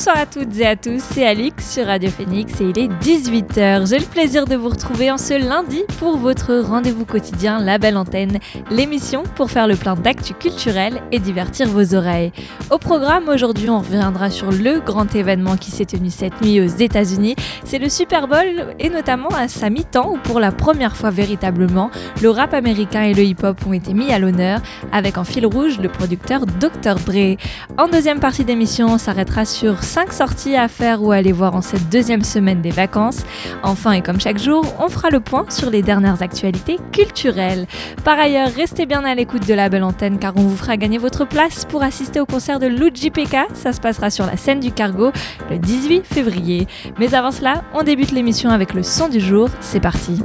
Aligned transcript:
Bonsoir 0.00 0.16
à 0.16 0.24
toutes 0.24 0.58
et 0.58 0.66
à 0.66 0.76
tous, 0.76 1.02
c'est 1.12 1.26
Alix 1.26 1.74
sur 1.74 1.84
Radio 1.84 2.08
Phoenix 2.08 2.58
et 2.62 2.70
il 2.70 2.78
est 2.78 2.88
18h. 2.88 3.86
J'ai 3.86 3.98
le 3.98 4.06
plaisir 4.06 4.46
de 4.46 4.56
vous 4.56 4.70
retrouver 4.70 5.10
en 5.10 5.18
ce 5.18 5.34
lundi 5.34 5.82
pour 5.98 6.16
votre 6.16 6.54
rendez-vous 6.54 7.04
quotidien 7.04 7.58
La 7.58 7.76
Belle 7.76 7.98
Antenne, 7.98 8.38
l'émission 8.70 9.24
pour 9.36 9.50
faire 9.50 9.66
le 9.66 9.76
plein 9.76 9.96
d'actu 9.96 10.32
culturel 10.32 11.02
et 11.12 11.18
divertir 11.18 11.68
vos 11.68 11.94
oreilles. 11.94 12.32
Au 12.70 12.78
programme 12.78 13.28
aujourd'hui, 13.28 13.68
on 13.68 13.80
reviendra 13.80 14.30
sur 14.30 14.50
le 14.50 14.80
grand 14.80 15.14
événement 15.14 15.58
qui 15.58 15.70
s'est 15.70 15.84
tenu 15.84 16.08
cette 16.08 16.40
nuit 16.40 16.62
aux 16.62 16.66
États-Unis. 16.66 17.36
C'est 17.64 17.78
le 17.78 17.90
Super 17.90 18.26
Bowl 18.26 18.74
et 18.78 18.88
notamment 18.88 19.28
à 19.28 19.48
sa 19.48 19.68
mi-temps 19.68 20.12
où 20.14 20.16
pour 20.16 20.40
la 20.40 20.50
première 20.50 20.96
fois 20.96 21.10
véritablement, 21.10 21.90
le 22.22 22.30
rap 22.30 22.54
américain 22.54 23.02
et 23.02 23.12
le 23.12 23.24
hip-hop 23.24 23.66
ont 23.66 23.74
été 23.74 23.92
mis 23.92 24.10
à 24.14 24.18
l'honneur 24.18 24.62
avec 24.92 25.18
en 25.18 25.24
fil 25.24 25.44
rouge 25.44 25.78
le 25.78 25.90
producteur 25.90 26.46
Dr. 26.46 26.94
Dre. 27.04 27.36
En 27.76 27.88
deuxième 27.88 28.18
partie 28.20 28.46
d'émission, 28.46 28.86
on 28.94 28.98
s'arrêtera 28.98 29.44
sur 29.44 29.82
5 29.90 30.12
sorties 30.12 30.54
à 30.54 30.68
faire 30.68 31.02
ou 31.02 31.10
à 31.10 31.16
aller 31.16 31.32
voir 31.32 31.56
en 31.56 31.62
cette 31.62 31.88
deuxième 31.88 32.22
semaine 32.22 32.62
des 32.62 32.70
vacances. 32.70 33.24
Enfin 33.64 33.90
et 33.90 34.02
comme 34.02 34.20
chaque 34.20 34.38
jour, 34.38 34.64
on 34.78 34.88
fera 34.88 35.10
le 35.10 35.18
point 35.18 35.46
sur 35.48 35.68
les 35.68 35.82
dernières 35.82 36.22
actualités 36.22 36.78
culturelles. 36.92 37.66
Par 38.04 38.16
ailleurs, 38.16 38.50
restez 38.54 38.86
bien 38.86 39.02
à 39.04 39.16
l'écoute 39.16 39.48
de 39.48 39.52
la 39.52 39.68
belle 39.68 39.82
antenne 39.82 40.20
car 40.20 40.32
on 40.36 40.42
vous 40.42 40.56
fera 40.56 40.76
gagner 40.76 40.98
votre 40.98 41.24
place 41.24 41.64
pour 41.64 41.82
assister 41.82 42.20
au 42.20 42.26
concert 42.26 42.60
de 42.60 42.68
Luigi 42.68 43.10
Pekka. 43.10 43.46
Ça 43.52 43.72
se 43.72 43.80
passera 43.80 44.10
sur 44.10 44.26
la 44.26 44.36
scène 44.36 44.60
du 44.60 44.70
Cargo 44.70 45.10
le 45.50 45.58
18 45.58 46.04
février. 46.06 46.68
Mais 47.00 47.12
avant 47.16 47.32
cela, 47.32 47.64
on 47.74 47.82
débute 47.82 48.12
l'émission 48.12 48.50
avec 48.50 48.74
le 48.74 48.84
son 48.84 49.08
du 49.08 49.18
jour. 49.18 49.48
C'est 49.60 49.80
parti. 49.80 50.22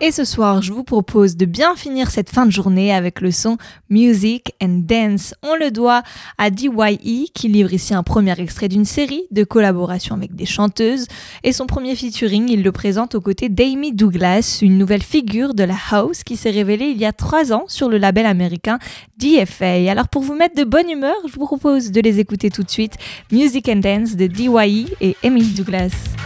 Et 0.00 0.12
ce 0.12 0.24
soir, 0.24 0.62
je 0.62 0.72
vous 0.72 0.84
propose 0.84 1.36
de 1.36 1.44
bien 1.44 1.74
finir 1.74 2.12
cette 2.12 2.30
fin 2.30 2.46
de 2.46 2.52
journée 2.52 2.94
avec 2.94 3.20
le 3.20 3.32
son 3.32 3.56
Music 3.90 4.52
and 4.62 4.82
Dance. 4.84 5.34
On 5.42 5.56
le 5.56 5.72
doit 5.72 6.04
à 6.38 6.50
DYE 6.50 7.30
qui 7.34 7.48
livre 7.48 7.72
ici 7.72 7.94
un 7.94 8.04
premier 8.04 8.40
extrait 8.40 8.68
d'une 8.68 8.84
série 8.84 9.24
de 9.32 9.42
collaborations 9.42 10.14
avec 10.14 10.36
des 10.36 10.46
chanteuses. 10.46 11.08
Et 11.42 11.52
son 11.52 11.66
premier 11.66 11.96
featuring, 11.96 12.48
il 12.48 12.62
le 12.62 12.70
présente 12.70 13.16
aux 13.16 13.20
côtés 13.20 13.48
d'Amy 13.48 13.92
Douglas, 13.92 14.60
une 14.62 14.78
nouvelle 14.78 15.02
figure 15.02 15.52
de 15.52 15.64
la 15.64 15.76
house 15.90 16.22
qui 16.22 16.36
s'est 16.36 16.50
révélée 16.50 16.90
il 16.90 16.98
y 16.98 17.04
a 17.04 17.12
trois 17.12 17.52
ans 17.52 17.64
sur 17.66 17.88
le 17.88 17.98
label 17.98 18.26
américain 18.26 18.78
DFA. 19.18 19.90
Alors 19.90 20.06
pour 20.06 20.22
vous 20.22 20.36
mettre 20.36 20.54
de 20.54 20.64
bonne 20.64 20.88
humeur, 20.88 21.16
je 21.26 21.32
vous 21.32 21.44
propose 21.44 21.90
de 21.90 22.00
les 22.00 22.20
écouter 22.20 22.50
tout 22.50 22.62
de 22.62 22.70
suite. 22.70 22.94
Music 23.32 23.68
and 23.68 23.80
Dance 23.80 24.14
de 24.14 24.28
DYE 24.28 24.94
et 25.00 25.16
Amy 25.24 25.42
Douglas. 25.42 26.17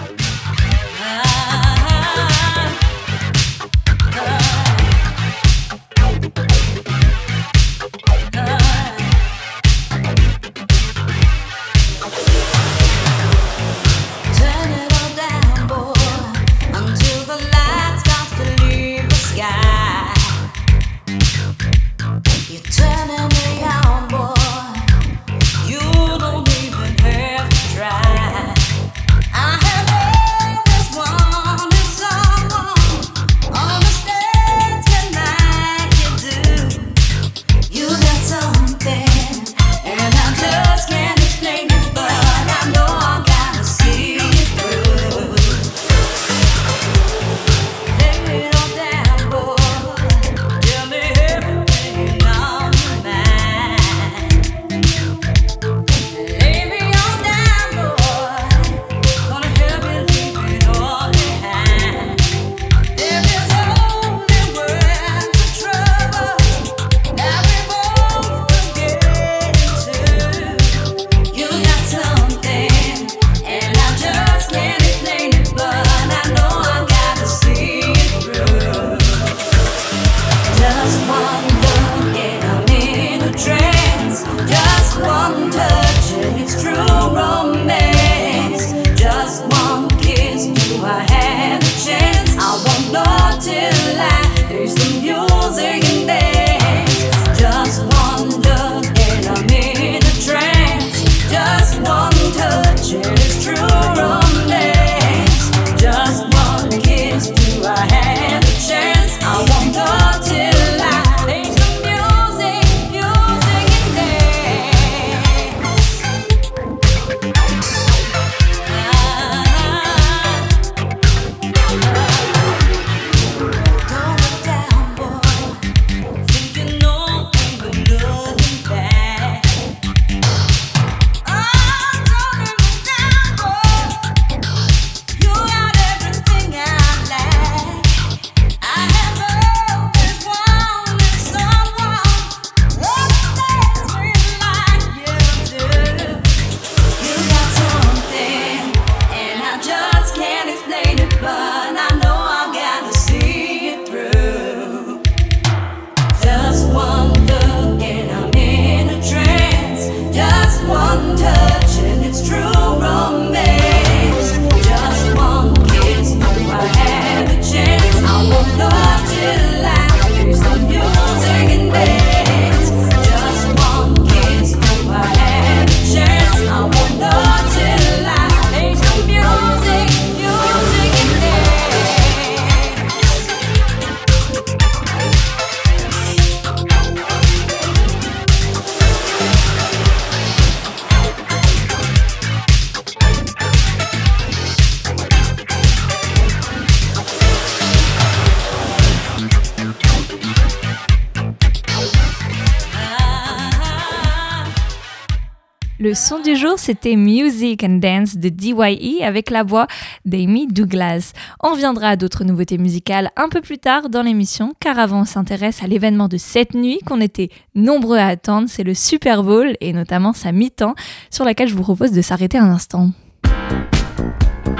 Le 205.83 205.95
son 205.95 206.21
du 206.21 206.37
jour, 206.37 206.61
c'était 206.61 206.95
Music 206.95 207.65
and 207.65 207.81
Dance 207.81 208.17
de 208.17 208.29
DYE 208.29 209.03
avec 209.03 209.31
la 209.31 209.43
voix 209.43 209.67
d'Amy 210.05 210.47
Douglas. 210.47 211.11
On 211.43 211.51
reviendra 211.51 211.89
à 211.89 211.97
d'autres 211.97 212.23
nouveautés 212.23 212.57
musicales 212.57 213.11
un 213.17 213.29
peu 213.29 213.41
plus 213.41 213.59
tard 213.59 213.89
dans 213.89 214.03
l'émission, 214.03 214.53
car 214.61 214.79
avant 214.79 215.01
on 215.01 215.05
s'intéresse 215.05 215.61
à 215.61 215.67
l'événement 215.67 216.07
de 216.07 216.19
cette 216.19 216.55
nuit 216.55 216.79
qu'on 216.87 217.01
était 217.01 217.31
nombreux 217.57 217.99
à 217.99 218.07
attendre, 218.07 218.47
c'est 218.49 218.63
le 218.63 218.75
Super 218.75 219.25
Bowl 219.25 219.57
et 219.61 219.73
notamment 219.73 220.13
sa 220.13 220.31
mi-temps, 220.31 220.77
sur 221.11 221.25
laquelle 221.25 221.49
je 221.49 221.57
vous 221.57 221.65
propose 221.65 221.91
de 221.91 222.01
s'arrêter 222.01 222.39
un 222.39 222.53
instant. 222.53 222.91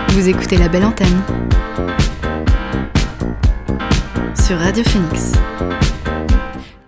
Vous 0.09 0.29
écoutez 0.29 0.57
la 0.57 0.69
belle 0.69 0.85
antenne 0.85 1.23
sur 4.35 4.59
Radio 4.59 4.83
Phoenix. 4.83 5.35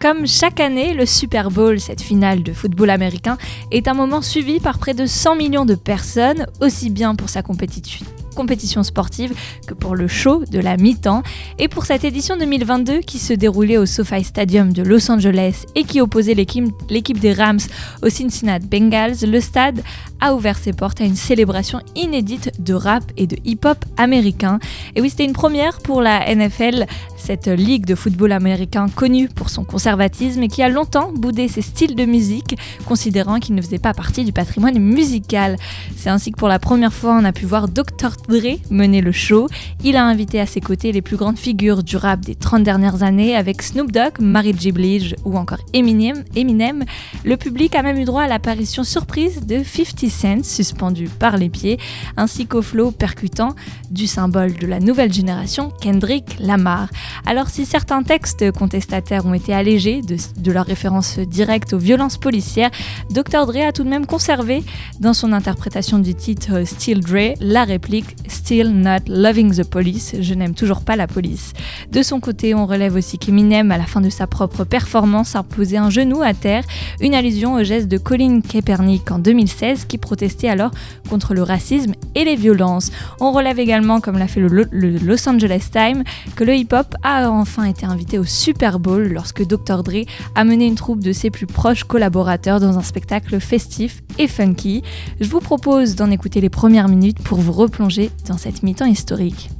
Comme 0.04 0.26
chaque 0.26 0.60
année, 0.60 0.92
le 0.92 1.06
Super 1.06 1.50
Bowl, 1.50 1.80
cette 1.80 2.02
finale 2.02 2.42
de 2.42 2.52
football 2.52 2.90
américain, 2.90 3.38
est 3.70 3.88
un 3.88 3.94
moment 3.94 4.20
suivi 4.20 4.60
par 4.60 4.78
près 4.78 4.92
de 4.92 5.06
100 5.06 5.34
millions 5.36 5.64
de 5.64 5.74
personnes, 5.74 6.46
aussi 6.60 6.90
bien 6.90 7.14
pour 7.14 7.30
sa 7.30 7.40
compétition 7.40 8.04
compétition 8.34 8.82
sportive 8.82 9.34
que 9.66 9.74
pour 9.74 9.94
le 9.94 10.08
show 10.08 10.44
de 10.50 10.58
la 10.58 10.76
mi-temps. 10.76 11.22
Et 11.58 11.68
pour 11.68 11.86
cette 11.86 12.04
édition 12.04 12.36
2022 12.36 13.00
qui 13.00 13.18
se 13.18 13.32
déroulait 13.32 13.78
au 13.78 13.86
SoFi 13.86 14.24
Stadium 14.24 14.72
de 14.72 14.82
Los 14.82 15.10
Angeles 15.10 15.64
et 15.74 15.84
qui 15.84 16.00
opposait 16.00 16.34
l'équipe 16.34 17.18
des 17.18 17.32
Rams 17.32 17.60
aux 18.02 18.08
Cincinnati 18.08 18.66
Bengals, 18.66 19.16
le 19.26 19.40
stade 19.40 19.82
a 20.20 20.34
ouvert 20.34 20.58
ses 20.58 20.72
portes 20.72 21.00
à 21.00 21.04
une 21.04 21.16
célébration 21.16 21.80
inédite 21.94 22.62
de 22.62 22.74
rap 22.74 23.04
et 23.16 23.26
de 23.26 23.36
hip-hop 23.44 23.84
américain. 23.96 24.58
Et 24.94 25.00
oui, 25.00 25.10
c'était 25.10 25.24
une 25.24 25.32
première 25.32 25.78
pour 25.80 26.00
la 26.00 26.34
NFL, 26.34 26.86
cette 27.16 27.46
ligue 27.48 27.84
de 27.84 27.94
football 27.94 28.32
américain 28.32 28.86
connue 28.88 29.28
pour 29.28 29.50
son 29.50 29.64
conservatisme 29.64 30.42
et 30.42 30.48
qui 30.48 30.62
a 30.62 30.68
longtemps 30.68 31.12
boudé 31.12 31.48
ses 31.48 31.62
styles 31.62 31.94
de 31.94 32.04
musique, 32.04 32.56
considérant 32.86 33.38
qu'ils 33.38 33.54
ne 33.54 33.62
faisaient 33.62 33.78
pas 33.78 33.94
partie 33.94 34.24
du 34.24 34.32
patrimoine 34.32 34.78
musical. 34.78 35.56
C'est 35.96 36.10
ainsi 36.10 36.32
que 36.32 36.38
pour 36.38 36.48
la 36.48 36.58
première 36.58 36.92
fois, 36.92 37.16
on 37.20 37.24
a 37.24 37.32
pu 37.32 37.44
voir 37.44 37.68
Dr. 37.68 38.16
Dre 38.28 38.58
mener 38.70 39.00
le 39.00 39.12
show. 39.12 39.48
Il 39.82 39.96
a 39.96 40.04
invité 40.04 40.40
à 40.40 40.46
ses 40.46 40.60
côtés 40.60 40.92
les 40.92 41.02
plus 41.02 41.16
grandes 41.16 41.38
figures 41.38 41.82
du 41.82 41.96
rap 41.96 42.20
des 42.20 42.34
30 42.34 42.62
dernières 42.62 43.02
années 43.02 43.36
avec 43.36 43.62
Snoop 43.62 43.92
Dogg, 43.92 44.20
Mary 44.20 44.54
J. 44.58 44.72
Blige 44.72 45.16
ou 45.24 45.36
encore 45.36 45.58
Eminem. 45.72 46.24
Eminem. 46.34 46.84
Le 47.24 47.36
public 47.36 47.74
a 47.74 47.82
même 47.82 47.98
eu 47.98 48.04
droit 48.04 48.22
à 48.22 48.28
l'apparition 48.28 48.84
surprise 48.84 49.46
de 49.46 49.62
50 49.62 50.10
Cent 50.10 50.44
suspendu 50.44 51.08
par 51.08 51.36
les 51.36 51.48
pieds, 51.48 51.78
ainsi 52.16 52.46
qu'au 52.46 52.62
flow 52.62 52.90
percutant 52.90 53.54
du 53.90 54.06
symbole 54.06 54.54
de 54.54 54.66
la 54.66 54.80
nouvelle 54.80 55.12
génération, 55.12 55.70
Kendrick 55.80 56.36
Lamar. 56.40 56.88
Alors 57.26 57.48
si 57.48 57.64
certains 57.66 58.02
textes 58.02 58.50
contestataires 58.52 59.26
ont 59.26 59.34
été 59.34 59.52
allégés 59.54 60.00
de, 60.02 60.16
de 60.38 60.52
leur 60.52 60.66
référence 60.66 61.18
directe 61.18 61.72
aux 61.72 61.78
violences 61.78 62.18
policières, 62.18 62.70
Dr. 63.10 63.46
Dre 63.46 63.68
a 63.68 63.72
tout 63.72 63.84
de 63.84 63.88
même 63.88 64.06
conservé 64.06 64.62
dans 65.00 65.14
son 65.14 65.32
interprétation 65.32 65.98
du 65.98 66.14
titre 66.14 66.64
Still 66.64 67.00
Dre 67.00 67.34
la 67.40 67.64
réplique 67.64 68.13
Still 68.28 68.70
Not 68.70 69.08
Loving 69.08 69.54
the 69.54 69.64
Police, 69.64 70.16
je 70.20 70.34
n'aime 70.34 70.54
toujours 70.54 70.82
pas 70.82 70.96
la 70.96 71.06
police. 71.06 71.52
De 71.92 72.02
son 72.02 72.20
côté, 72.20 72.54
on 72.54 72.66
relève 72.66 72.94
aussi 72.94 73.18
qu'Eminem, 73.18 73.70
à 73.70 73.78
la 73.78 73.84
fin 73.84 74.00
de 74.00 74.10
sa 74.10 74.26
propre 74.26 74.64
performance, 74.64 75.36
a 75.36 75.42
posé 75.42 75.76
un 75.76 75.90
genou 75.90 76.22
à 76.22 76.34
terre, 76.34 76.64
une 77.00 77.14
allusion 77.14 77.54
au 77.54 77.62
geste 77.62 77.88
de 77.88 77.98
Colin 77.98 78.40
Kaepernick 78.40 79.10
en 79.10 79.18
2016 79.18 79.84
qui 79.86 79.98
protestait 79.98 80.48
alors 80.48 80.70
contre 81.08 81.34
le 81.34 81.42
racisme 81.42 81.92
et 82.14 82.24
les 82.24 82.36
violences. 82.36 82.90
On 83.20 83.32
relève 83.32 83.58
également, 83.58 84.00
comme 84.00 84.18
l'a 84.18 84.28
fait 84.28 84.40
le, 84.40 84.68
Los 84.72 85.28
Angeles 85.28 85.68
Times, 85.72 86.04
que 86.36 86.44
le 86.44 86.54
hip-hop 86.54 86.94
a 87.02 87.30
enfin 87.30 87.64
été 87.64 87.86
invité 87.86 88.18
au 88.18 88.24
Super 88.24 88.78
Bowl 88.78 89.08
lorsque 89.08 89.46
Dr. 89.46 89.82
Dre 89.82 90.04
a 90.34 90.44
mené 90.44 90.66
une 90.66 90.74
troupe 90.74 91.00
de 91.00 91.12
ses 91.12 91.30
plus 91.30 91.46
proches 91.46 91.84
collaborateurs 91.84 92.60
dans 92.60 92.78
un 92.78 92.82
spectacle 92.82 93.40
festif 93.40 94.02
et 94.18 94.28
funky. 94.28 94.82
Je 95.20 95.28
vous 95.28 95.40
propose 95.40 95.94
d'en 95.94 96.10
écouter 96.10 96.40
les 96.40 96.50
premières 96.50 96.88
minutes 96.88 97.22
pour 97.22 97.38
vous 97.38 97.52
replonger 97.52 98.03
dans 98.26 98.38
cette 98.38 98.62
mi-temps 98.62 98.86
historique. 98.86 99.50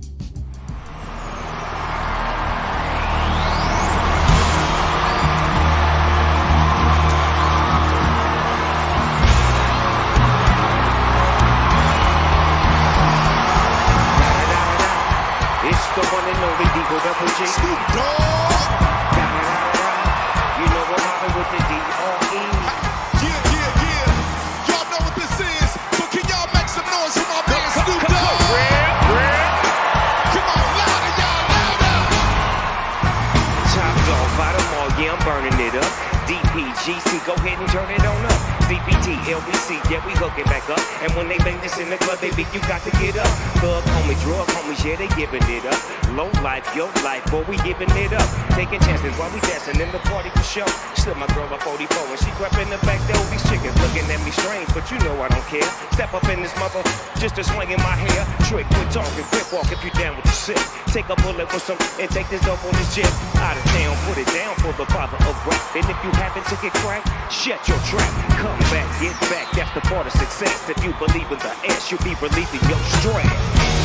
baby, 42.31 42.47
you 42.55 42.61
got 42.61 42.82
to 42.82 42.91
get 42.93 43.17
up. 43.19 43.26
Thug, 43.61 43.85
homie, 43.85 44.21
drug, 44.23 44.47
homie 44.49 44.63
yeah, 44.84 44.96
they 45.00 45.08
giving 45.16 45.42
it 45.48 45.64
up. 45.64 45.81
Low 46.12 46.28
life, 46.44 46.69
yo 46.76 46.86
life, 47.02 47.25
boy, 47.32 47.42
we 47.48 47.56
giving 47.64 47.88
it 47.96 48.12
up. 48.12 48.28
Taking 48.52 48.78
chances 48.84 49.16
while 49.16 49.32
we 49.32 49.40
dancing 49.40 49.81
in 49.81 49.90
the 49.90 49.98
party 50.04 50.28
for 50.31 50.44
show. 50.44 50.69
Slip 50.94 51.16
my 51.16 51.26
girl 51.32 51.48
a 51.48 51.58
44 51.58 51.88
and 51.88 52.20
she 52.20 52.31
crept 52.36 52.60
in 52.60 52.69
the 52.69 52.78
back 52.84 53.00
door. 53.08 53.25
These 53.32 53.42
chickens 53.48 53.75
looking 53.81 54.04
at 54.12 54.20
me 54.20 54.31
strange, 54.31 54.69
but 54.76 54.84
you 54.92 55.00
know 55.00 55.16
I 55.25 55.28
don't 55.32 55.44
care. 55.48 55.64
Step 55.96 56.12
up 56.12 56.28
in 56.28 56.44
this 56.44 56.54
mother, 56.60 56.84
just 57.16 57.40
a 57.40 57.44
swing 57.44 57.72
in 57.72 57.81
my 57.81 57.96
hair. 57.96 58.22
Trick, 58.46 58.69
quit 58.76 58.88
talking, 58.92 59.25
quick 59.32 59.48
walk 59.50 59.72
if 59.72 59.81
you 59.82 59.90
down 59.96 60.20
with 60.20 60.28
the 60.28 60.36
shit. 60.36 60.60
Take 60.92 61.08
a 61.08 61.16
bullet 61.25 61.48
with 61.48 61.64
some 61.64 61.81
and 61.98 62.08
take 62.12 62.28
this 62.28 62.44
dope 62.44 62.62
on 62.62 62.76
this 62.76 62.94
jet. 62.94 63.10
Out 63.40 63.56
of 63.56 63.64
town, 63.72 63.96
put 64.04 64.20
it 64.20 64.28
down 64.36 64.54
for 64.60 64.76
the 64.76 64.86
father 64.92 65.16
of 65.25 65.34
rap. 65.48 65.64
And 65.75 65.84
if 65.88 65.98
you 66.04 66.12
happen 66.20 66.44
to 66.44 66.56
get 66.60 66.76
cracked, 66.84 67.08
shut 67.32 67.58
your 67.67 67.81
trap. 67.88 68.12
Come 68.36 68.60
back, 68.69 68.86
get 69.00 69.17
back, 69.32 69.48
that's 69.56 69.72
the 69.72 69.82
part 69.88 70.06
of 70.06 70.12
success. 70.12 70.69
If 70.69 70.79
you 70.84 70.93
believe 71.00 71.26
in 71.32 71.41
the 71.41 71.53
ass, 71.72 71.91
you'll 71.91 72.05
be 72.05 72.14
relieving 72.20 72.62
your 72.69 72.81
stress. 73.00 73.83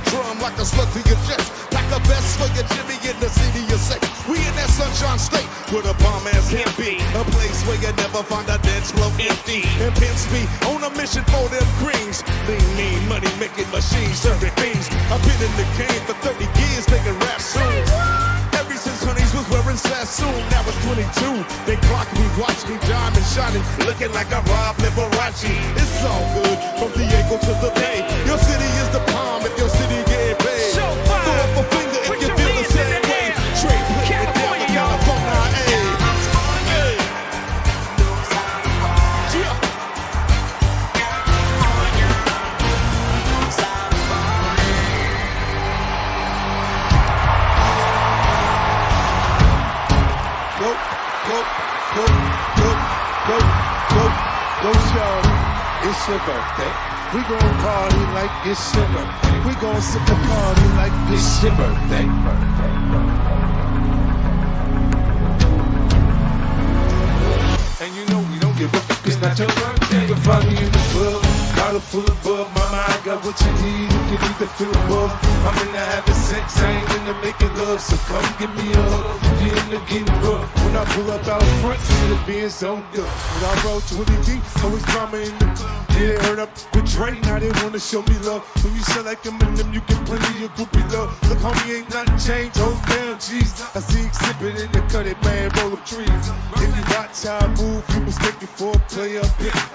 your 0.00 0.22
drum 0.22 0.38
like 0.40 0.56
a 0.58 0.64
slug 0.64 0.88
to 0.92 1.00
your 1.08 1.18
chest. 1.26 1.52
Like 1.72 1.86
a 1.92 2.00
best 2.08 2.38
for 2.38 2.48
your 2.56 2.66
Jimmy 2.74 2.96
in 3.08 3.16
the 3.20 3.28
city 3.28 3.60
you 3.60 3.78
say. 3.78 3.98
We 4.28 4.38
in 4.38 4.54
that 4.56 4.70
sunshine 4.70 5.18
state 5.18 5.46
where 5.72 5.82
the 5.82 5.94
bomb 6.02 6.26
ass 6.28 6.50
can 6.50 6.68
be. 6.76 6.98
A 7.18 7.24
place 7.30 7.60
where 7.66 7.76
you 7.76 7.92
never 7.96 8.22
find 8.24 8.48
a 8.48 8.58
dance 8.58 8.90
floor 8.92 9.10
empty. 9.20 9.62
And 9.80 9.94
pimps 9.96 10.26
be 10.32 10.46
on 10.68 10.82
a 10.84 10.90
mission 10.96 11.24
for 11.24 11.48
them 11.48 11.66
greens. 11.78 12.22
Lean, 12.48 12.76
mean, 12.76 13.08
money 13.08 13.30
making 13.38 13.70
machines 13.70 14.18
serving 14.18 14.54
things. 14.56 14.88
I've 15.10 15.22
been 15.22 15.40
in 15.40 15.52
the 15.56 15.66
game 15.76 16.02
for 16.08 16.14
30 16.24 16.44
years 16.44 16.88
making 16.88 17.18
rap 17.20 17.40
songs. 17.40 17.69
Sassoon, 19.90 20.38
that 20.54 20.62
was 20.62 20.78
22. 20.86 21.02
They 21.66 21.74
clocked 21.90 22.14
me, 22.14 22.22
watched 22.38 22.62
me, 22.70 22.78
diamond 22.86 23.26
shining, 23.26 23.58
looking 23.82 24.14
like 24.14 24.30
a 24.30 24.38
Rob 24.46 24.76
Liberace. 24.78 25.50
It's 25.74 26.04
all 26.06 26.22
good, 26.38 26.58
from 26.78 26.94
Diego 26.94 27.34
to 27.42 27.52
the 27.58 27.72
Bay. 27.74 28.06
Your 28.24 28.38
city 28.38 28.70
is 28.78 28.88
the 28.94 29.02
palm 29.10 29.42
if 29.42 29.58
your 29.58 29.68
city 29.68 29.98
get 30.06 30.38
paid. 30.38 31.09
Birthday. 56.10 56.72
We 57.14 57.20
gon' 57.22 57.54
party 57.62 58.02
like 58.18 58.30
it's 58.44 58.74
birthday. 58.74 59.38
We 59.46 59.54
gon' 59.60 59.80
sip 59.80 60.04
the 60.06 60.14
party 60.26 60.66
like 60.74 60.92
it's 61.12 61.40
your 61.40 61.54
birthday. 61.54 62.04
And 67.80 67.94
you 67.94 68.04
know 68.06 68.26
we 68.32 68.40
don't 68.40 68.58
give 68.58 68.74
up. 68.74 69.06
It's 69.06 69.20
not 69.20 69.38
your 69.38 69.46
birthday. 69.48 70.00
You 70.02 70.06
can 70.08 70.16
find 70.16 70.48
me 70.48 70.56
in 70.58 70.72
the 70.72 70.78
club. 70.90 71.22
Bottle 71.54 71.80
full 71.80 72.10
of 72.10 72.24
bub, 72.24 72.54
I 72.80 73.00
got 73.04 73.24
what 73.24 73.36
you 73.40 73.52
need 73.60 73.92
if 73.92 74.06
you 74.08 74.18
need 74.24 74.38
to 74.40 74.48
feel 74.56 74.70
above. 74.70 75.12
I'm 75.44 75.56
in 75.66 75.72
the 75.72 75.84
having 75.84 76.14
sex, 76.14 76.56
I 76.60 76.80
ain't 76.80 76.90
in 76.96 77.04
the 77.04 77.14
making 77.20 77.52
love, 77.60 77.80
so 77.80 77.96
come 78.08 78.24
give 78.40 78.52
me 78.56 78.72
a 78.72 78.80
hug. 78.80 79.20
You 79.44 79.52
in 79.52 79.68
the 79.68 79.80
getting 79.84 80.08
rough. 80.24 80.48
When 80.64 80.76
I 80.76 80.84
pull 80.96 81.10
up 81.10 81.26
out 81.28 81.44
front, 81.60 81.80
see 81.80 82.08
the 82.08 82.18
being 82.26 82.48
so 82.48 82.82
good. 82.92 83.04
When 83.04 83.42
I 83.44 83.52
roll 83.64 83.80
20 83.80 84.16
deep, 84.24 84.42
always 84.64 84.84
drama 84.88 85.18
in 85.18 85.36
the 85.36 85.48
club. 85.60 85.80
Yeah, 86.00 86.16
they 86.16 86.18
heard 86.24 86.38
up 86.38 86.50
with 86.72 86.88
Dre, 86.88 87.12
now 87.28 87.38
they 87.38 87.52
wanna 87.60 87.78
show 87.78 88.00
me 88.00 88.16
love. 88.24 88.40
When 88.64 88.72
you 88.72 88.80
sell 88.80 89.04
like 89.04 89.22
Eminem, 89.28 89.68
you 89.74 89.80
get 89.84 90.00
plenty 90.08 90.44
of 90.48 90.50
groupie 90.56 90.84
love. 90.92 91.12
Look, 91.28 91.38
homie, 91.44 91.84
ain't 91.84 91.90
nothing 91.92 92.16
changed, 92.16 92.56
oh, 92.60 92.72
hold 92.72 92.80
down, 92.88 93.16
jeez. 93.20 93.52
I 93.76 93.80
see 93.80 94.06
exhibit 94.08 94.56
in 94.56 94.72
the 94.72 94.80
cut, 94.88 95.04
it 95.06 95.20
man, 95.22 95.52
roll 95.60 95.74
up 95.76 95.84
trees. 95.84 96.08
If 96.56 96.72
you 96.72 96.84
watch 96.96 97.20
how 97.28 97.44
I 97.44 97.48
move, 97.60 97.84
you 97.92 98.00
mistake 98.08 98.40
it 98.40 98.48
for 98.56 98.72
a 98.72 98.78
player. 98.88 99.20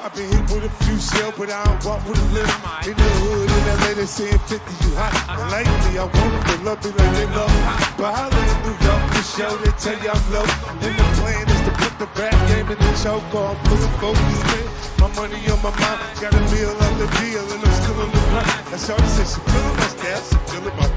I've 0.01 0.13
been 0.15 0.25
hit 0.25 0.49
with 0.49 0.65
a 0.65 0.73
few 0.85 0.97
shells, 0.97 1.35
but 1.37 1.51
I 1.51 1.63
don't 1.65 1.85
walk 1.85 2.01
with 2.09 2.17
a 2.17 2.27
limp. 2.33 2.94
In 2.95 3.03
the 3.03 3.11
hood, 3.27 3.51
in 3.51 3.63
LA, 3.75 3.91
they 3.99 4.07
saying 4.07 4.39
50, 4.47 4.55
you 4.55 4.95
hot. 4.95 5.11
And 5.27 5.51
lately, 5.51 5.99
I 5.99 6.07
want 6.07 6.15
them 6.15 6.43
to 6.47 6.55
love 6.63 6.79
me 6.79 6.91
like 6.95 7.11
they 7.11 7.27
love 7.35 7.51
me. 7.51 7.61
But 7.99 8.11
I 8.15 8.23
live 8.31 8.51
in 8.55 8.59
New 8.63 8.75
York, 8.87 9.03
for 9.11 9.25
show, 9.35 9.51
they 9.59 9.73
tell 9.75 9.99
you 9.99 10.11
I'm 10.15 10.23
low. 10.31 10.47
And 10.79 10.93
the 10.95 11.05
plan 11.19 11.43
is 11.43 11.61
to 11.67 11.71
put 11.75 11.93
the 11.99 12.07
rap 12.15 12.35
game 12.47 12.71
in 12.71 12.79
the 12.79 12.91
choke, 13.03 13.27
or 13.35 13.51
I'm 13.51 13.59
pulling 13.67 13.95
focus, 13.99 14.39
man. 14.47 14.67
My 15.03 15.11
money 15.19 15.43
on 15.51 15.59
my 15.59 15.75
mind, 15.75 15.99
got 16.23 16.31
a 16.31 16.41
meal 16.47 16.71
on 16.71 16.93
the 16.95 17.07
deal, 17.19 17.43
and 17.43 17.59
I'm 17.59 17.75
still 17.83 17.99
on 17.99 18.09
the 18.15 18.21
grind. 18.31 18.63
That's 18.71 18.87
all 18.87 19.03
said, 19.11 19.27
she 19.27 19.39
feeling 19.43 19.75
my 19.75 19.87
style, 19.91 20.23
she 20.23 20.37
feeling 20.47 20.75
my 20.79 20.87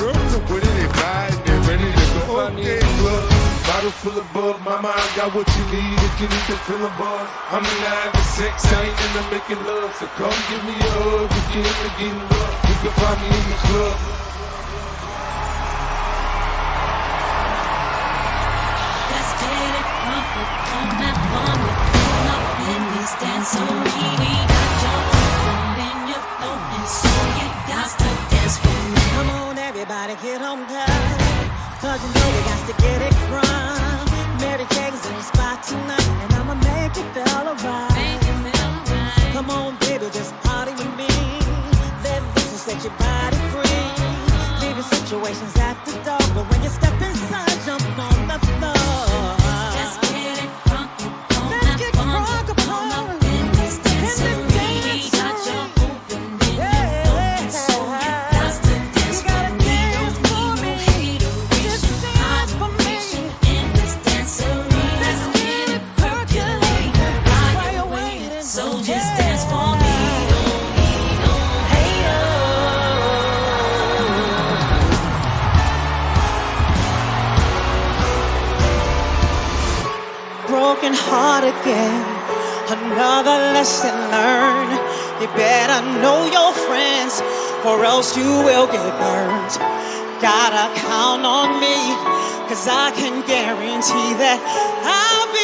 Girls 0.00 0.16
are 0.16 0.44
with 0.48 0.64
it, 0.64 0.74
they 0.80 0.88
buy 0.96 1.28
it, 1.28 1.38
they 1.44 1.58
ready 1.68 1.92
to 1.92 2.06
go. 2.24 2.40
Okay, 2.56 2.80
club. 2.80 3.23
Bottle 3.66 3.90
full 3.90 4.18
of 4.18 4.28
bug, 4.34 4.60
mama, 4.60 4.92
I 4.92 5.16
got 5.16 5.34
what 5.34 5.48
you 5.56 5.64
need 5.72 5.96
if 5.96 6.20
you 6.20 6.28
need 6.28 6.46
to 6.52 6.56
feel 6.68 6.84
a 6.84 6.92
buzz. 7.00 7.28
I'm 7.48 7.64
in 7.64 7.76
the 7.80 7.88
having 7.88 8.28
sex, 8.36 8.60
I 8.68 8.84
ain't 8.84 8.92
in 8.92 9.10
the 9.16 9.24
making 9.32 9.64
love, 9.64 9.88
so 9.96 10.04
come 10.20 10.36
give 10.52 10.62
me 10.68 10.76
a 10.76 10.90
hug 11.00 11.32
if 11.32 11.48
you're 11.48 11.64
in 11.64 11.78
the 11.80 11.90
getting 11.96 12.28
love. 12.28 12.54
You 12.68 12.76
can 12.84 12.92
find 12.92 13.16
me 13.24 13.28
in 13.32 13.44
the 13.48 13.56
club. 13.64 13.96
Let's 19.10 19.32
get 19.40 19.72
it 19.80 19.88
crumpled 20.04 20.50
on 20.76 20.88
that 21.00 21.16
one. 21.32 21.64
Pull 21.88 22.28
up 22.36 22.68
in 22.68 22.82
this 23.00 23.12
dance 23.16 23.48
so 23.48 23.64
we 23.64 24.28
got 24.44 24.76
your 24.84 25.00
open 25.08 25.88
and 25.88 26.00
you're 26.12 26.26
floating, 26.36 26.84
so 26.84 27.08
you 27.40 27.48
got 27.64 27.88
to 27.96 28.12
dance 28.28 28.60
for 28.60 28.76
me. 28.92 29.00
Come 29.16 29.32
on, 29.40 29.56
everybody, 29.56 30.20
get 30.20 30.44
on 30.44 30.68
you 88.12 88.28
will 88.44 88.66
get 88.66 88.92
burned. 89.00 89.54
Gotta 90.20 90.68
count 90.78 91.24
on 91.24 91.58
me, 91.58 91.76
cause 92.48 92.68
I 92.68 92.92
can 92.94 93.26
guarantee 93.26 94.12
that 94.20 94.40
I'll 94.84 95.32
be. 95.32 95.43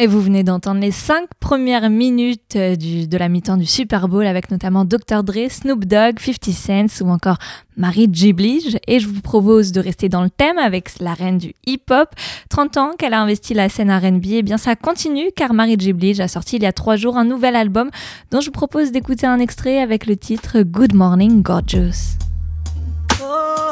Et 0.00 0.06
vous 0.06 0.20
venez 0.20 0.44
d'entendre 0.44 0.80
les 0.80 0.92
5 0.92 1.26
premières 1.40 1.90
minutes 1.90 2.54
euh, 2.54 2.76
de 2.76 3.16
la 3.18 3.28
mi-temps 3.28 3.56
du 3.56 3.66
Super 3.66 4.06
Bowl 4.06 4.24
avec 4.26 4.48
notamment 4.52 4.84
Dr. 4.84 5.24
Dre, 5.24 5.50
Snoop 5.50 5.86
Dogg, 5.86 6.20
50 6.20 6.88
Cent 6.88 7.04
ou 7.04 7.10
encore 7.10 7.38
Marie 7.76 8.08
J. 8.12 8.32
Blige. 8.32 8.78
Et 8.86 9.00
je 9.00 9.08
vous 9.08 9.20
propose 9.20 9.72
de 9.72 9.80
rester 9.80 10.08
dans 10.08 10.22
le 10.22 10.30
thème 10.30 10.56
avec 10.56 11.00
la 11.00 11.14
reine 11.14 11.38
du 11.38 11.52
hip-hop. 11.66 12.10
30 12.48 12.76
ans 12.76 12.90
qu'elle 12.96 13.12
a 13.12 13.20
investi 13.20 13.54
la 13.54 13.68
scène 13.68 13.90
R&B, 13.90 14.26
et 14.26 14.42
bien 14.42 14.56
ça 14.56 14.76
continue 14.76 15.32
car 15.34 15.52
Marie 15.52 15.76
J. 15.76 15.92
Blige 15.92 16.20
a 16.20 16.28
sorti 16.28 16.56
il 16.56 16.62
y 16.62 16.66
a 16.66 16.72
3 16.72 16.94
jours 16.94 17.16
un 17.16 17.24
nouvel 17.24 17.56
album 17.56 17.90
dont 18.30 18.40
je 18.40 18.46
vous 18.46 18.52
propose 18.52 18.92
d'écouter 18.92 19.26
un 19.26 19.40
extrait 19.40 19.80
avec 19.80 20.06
le 20.06 20.16
titre 20.16 20.60
Good 20.62 20.94
Morning 20.94 21.42
Gorgeous. 21.42 22.18
It's 23.20 23.67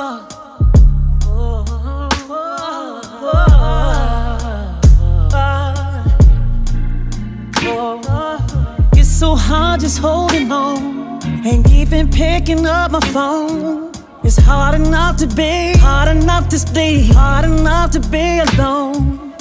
so 9.16 9.34
hard 9.34 9.80
just 9.80 9.98
holding 9.98 10.52
on. 10.52 11.18
Ain't 11.46 11.70
even 11.70 12.10
picking 12.10 12.66
up 12.66 12.90
my 12.90 13.00
phone. 13.00 13.90
It's 14.22 14.36
hard 14.36 14.74
enough 14.74 15.16
to 15.16 15.26
be, 15.26 15.72
hard 15.78 16.14
enough 16.14 16.50
to 16.50 16.58
stay, 16.58 17.02
hard 17.02 17.46
enough 17.46 17.92
to 17.92 18.00
be 18.00 18.40
alone. 18.40 19.34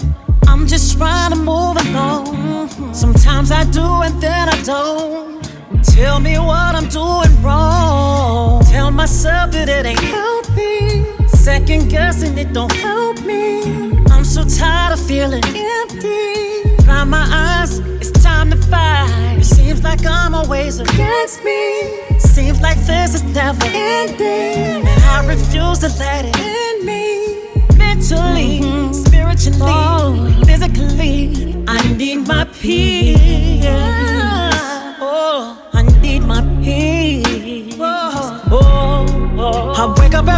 I'm 0.48 0.66
just 0.66 0.98
trying 0.98 1.32
to 1.32 1.36
move 1.36 1.76
along. 1.88 2.94
Sometimes 2.94 3.52
I 3.52 3.66
do 3.66 3.86
and 4.06 4.22
then 4.22 4.48
I 4.48 4.62
don't. 4.64 5.44
Tell 5.84 6.22
me 6.22 6.40
what 6.40 6.74
I'm 6.74 6.88
doing 6.88 7.34
wrong. 7.44 8.64
Tell 8.64 8.92
myself 8.92 9.52
that 9.52 9.68
it 9.68 9.86
ain't 9.86 10.00
healthy. 10.00 11.15
Second 11.46 11.90
guessing 11.92 12.36
it 12.40 12.54
don't 12.54 12.72
help 12.72 13.22
me. 13.22 13.62
I'm 14.10 14.26
so 14.26 14.44
tired 14.46 14.94
of 14.94 15.06
feeling 15.06 15.44
empty. 15.46 16.76
Dry 16.84 17.04
my 17.04 17.24
eyes, 17.30 17.78
it's 18.02 18.10
time 18.10 18.50
to 18.50 18.58
fight. 18.58 19.36
It 19.38 19.44
seems 19.44 19.84
like 19.84 20.04
I'm 20.08 20.34
always 20.34 20.80
against 20.80 21.44
me. 21.44 22.00
Seems 22.18 22.60
like 22.62 22.80
this 22.88 23.14
is 23.14 23.24
never 23.36 23.64
ending. 23.64 24.88
And 24.88 25.04
I 25.04 25.24
refuse 25.28 25.78
to 25.86 25.90
let 26.00 26.26
it 26.26 26.36
end 26.36 26.84
me. 26.84 27.78
Mentally, 27.78 28.64
spiritually, 28.92 29.60
oh. 29.62 30.44
physically, 30.48 31.64
I 31.68 31.94
need 31.94 32.28
my 32.28 32.46
peace. 32.60 33.25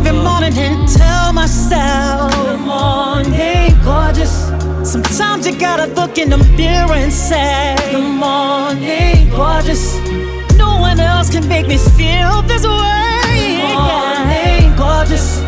Every 0.07 0.23
morning 0.23 0.53
and 0.57 0.87
tell 0.87 1.33
myself, 1.33 2.31
Good 2.31 2.59
morning, 2.59 3.75
gorgeous. 3.83 4.47
Sometimes 4.89 5.45
you 5.45 5.57
gotta 5.59 5.87
look 5.93 6.17
in 6.17 6.29
the 6.29 6.37
mirror 6.37 6.93
and 6.93 7.11
say, 7.11 7.75
Good 7.91 8.15
morning, 8.25 9.29
gorgeous. 9.29 9.95
No 10.55 10.79
one 10.79 10.99
else 10.99 11.29
can 11.29 11.47
make 11.47 11.67
me 11.67 11.77
feel 11.77 12.41
this 12.43 12.65
way. 12.65 13.59
Good 13.61 13.81
morning, 13.91 14.75
gorgeous. 14.77 15.39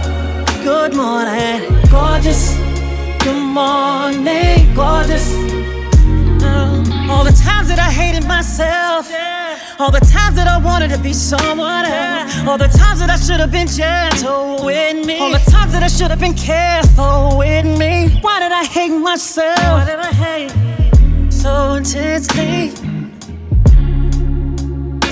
Good 0.64 0.94
morning, 0.96 1.60
gorgeous. 1.90 2.56
Good 3.24 3.46
morning, 3.60 4.76
gorgeous. 4.76 5.28
Uh, 6.44 7.08
all 7.10 7.24
the 7.24 7.38
times 7.46 7.70
that 7.70 7.80
I 7.80 7.92
hated 7.92 8.28
myself. 8.28 9.10
All 9.80 9.92
the 9.92 10.02
times 10.02 10.36
that 10.36 10.46
I 10.46 10.58
wanted 10.58 10.90
to 10.90 10.98
be 10.98 11.14
someone 11.14 11.86
else. 11.86 12.46
All 12.46 12.58
the 12.58 12.68
times 12.68 13.00
that 13.00 13.10
I 13.10 13.16
should 13.16 13.40
have 13.40 13.50
been 13.50 13.66
gentle 13.66 14.66
with 14.66 15.06
me. 15.06 15.20
All 15.20 15.32
the 15.32 15.40
times 15.50 15.72
that 15.72 15.84
I 15.84 15.88
should 15.88 16.10
have 16.10 16.20
been 16.20 16.34
careful 16.34 17.38
with 17.38 17.64
me. 17.64 18.10
Why 18.20 18.42
did 18.42 18.52
I 18.52 18.66
hate 18.66 18.90
myself? 18.90 19.58
Why 19.58 19.86
did 19.86 20.00
I 20.00 20.12
hate 20.12 21.32
so 21.32 21.76
intensely? 21.76 22.74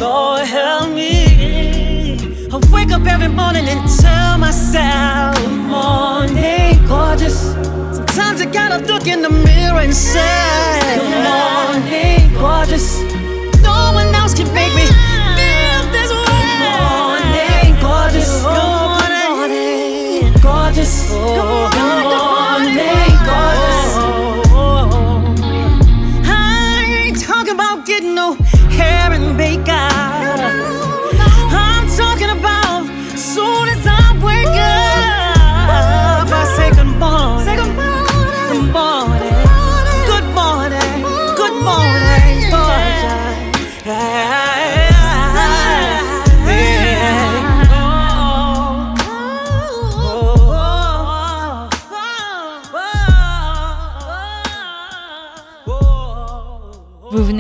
Lord 0.02 0.46
help 0.46 0.90
me. 0.90 2.50
I 2.52 2.58
wake 2.70 2.92
up 2.92 3.06
every 3.08 3.30
morning 3.30 3.70
and 3.70 3.90
tell 4.02 4.38
myself, 4.38 5.38
Good 5.38 5.50
morning, 5.50 6.86
gorgeous. 6.88 7.40
Sometimes 7.96 8.42
I 8.42 8.46
gotta 8.52 8.86
look 8.86 9.08
in 9.08 9.22
the 9.22 9.30
mirror 9.30 9.80
and 9.80 9.96
say, 9.96 10.82
Good 11.00 11.24
morning, 11.24 12.34
gorgeous. 12.34 13.27
One 13.98 14.14
else 14.14 14.36
can 14.36 14.54
make 14.54 14.76
me 14.76 14.97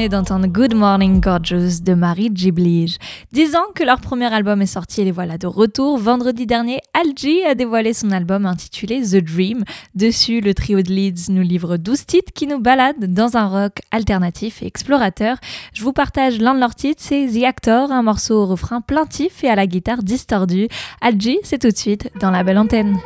d'entendre 0.09 0.47
Good 0.47 0.73
Morning 0.73 1.19
Gorgeous 1.19 1.81
de 1.83 1.93
Marie 1.93 2.29
Giblige. 2.33 2.97
Disant 3.31 3.65
que 3.75 3.83
leur 3.83 3.99
premier 3.99 4.31
album 4.33 4.61
est 4.61 4.65
sorti 4.65 5.01
et 5.01 5.05
les 5.05 5.11
voilà 5.11 5.37
de 5.37 5.47
retour, 5.47 5.97
vendredi 5.97 6.45
dernier, 6.45 6.79
Algie 6.93 7.43
a 7.43 7.55
dévoilé 7.55 7.93
son 7.93 8.11
album 8.11 8.45
intitulé 8.45 9.01
The 9.01 9.17
Dream. 9.17 9.63
Dessus, 9.95 10.41
le 10.41 10.53
trio 10.53 10.81
de 10.81 10.89
Leeds 10.89 11.29
nous 11.29 11.41
livre 11.41 11.77
12 11.77 12.05
titres 12.05 12.31
qui 12.33 12.47
nous 12.47 12.59
baladent 12.59 13.05
dans 13.05 13.37
un 13.37 13.47
rock 13.47 13.81
alternatif 13.91 14.61
et 14.61 14.67
explorateur. 14.67 15.37
Je 15.73 15.83
vous 15.83 15.93
partage 15.93 16.39
l'un 16.39 16.53
de 16.53 16.59
leurs 16.59 16.75
titres, 16.75 17.01
c'est 17.03 17.27
The 17.27 17.43
Actor, 17.43 17.91
un 17.91 18.03
morceau 18.03 18.43
au 18.43 18.45
refrain 18.45 18.81
plaintif 18.81 19.43
et 19.43 19.49
à 19.49 19.55
la 19.55 19.67
guitare 19.67 20.03
distordue. 20.03 20.67
Algie, 21.01 21.39
c'est 21.43 21.59
tout 21.59 21.69
de 21.69 21.77
suite 21.77 22.09
dans 22.19 22.31
la 22.31 22.43
belle 22.43 22.57
antenne. 22.57 22.97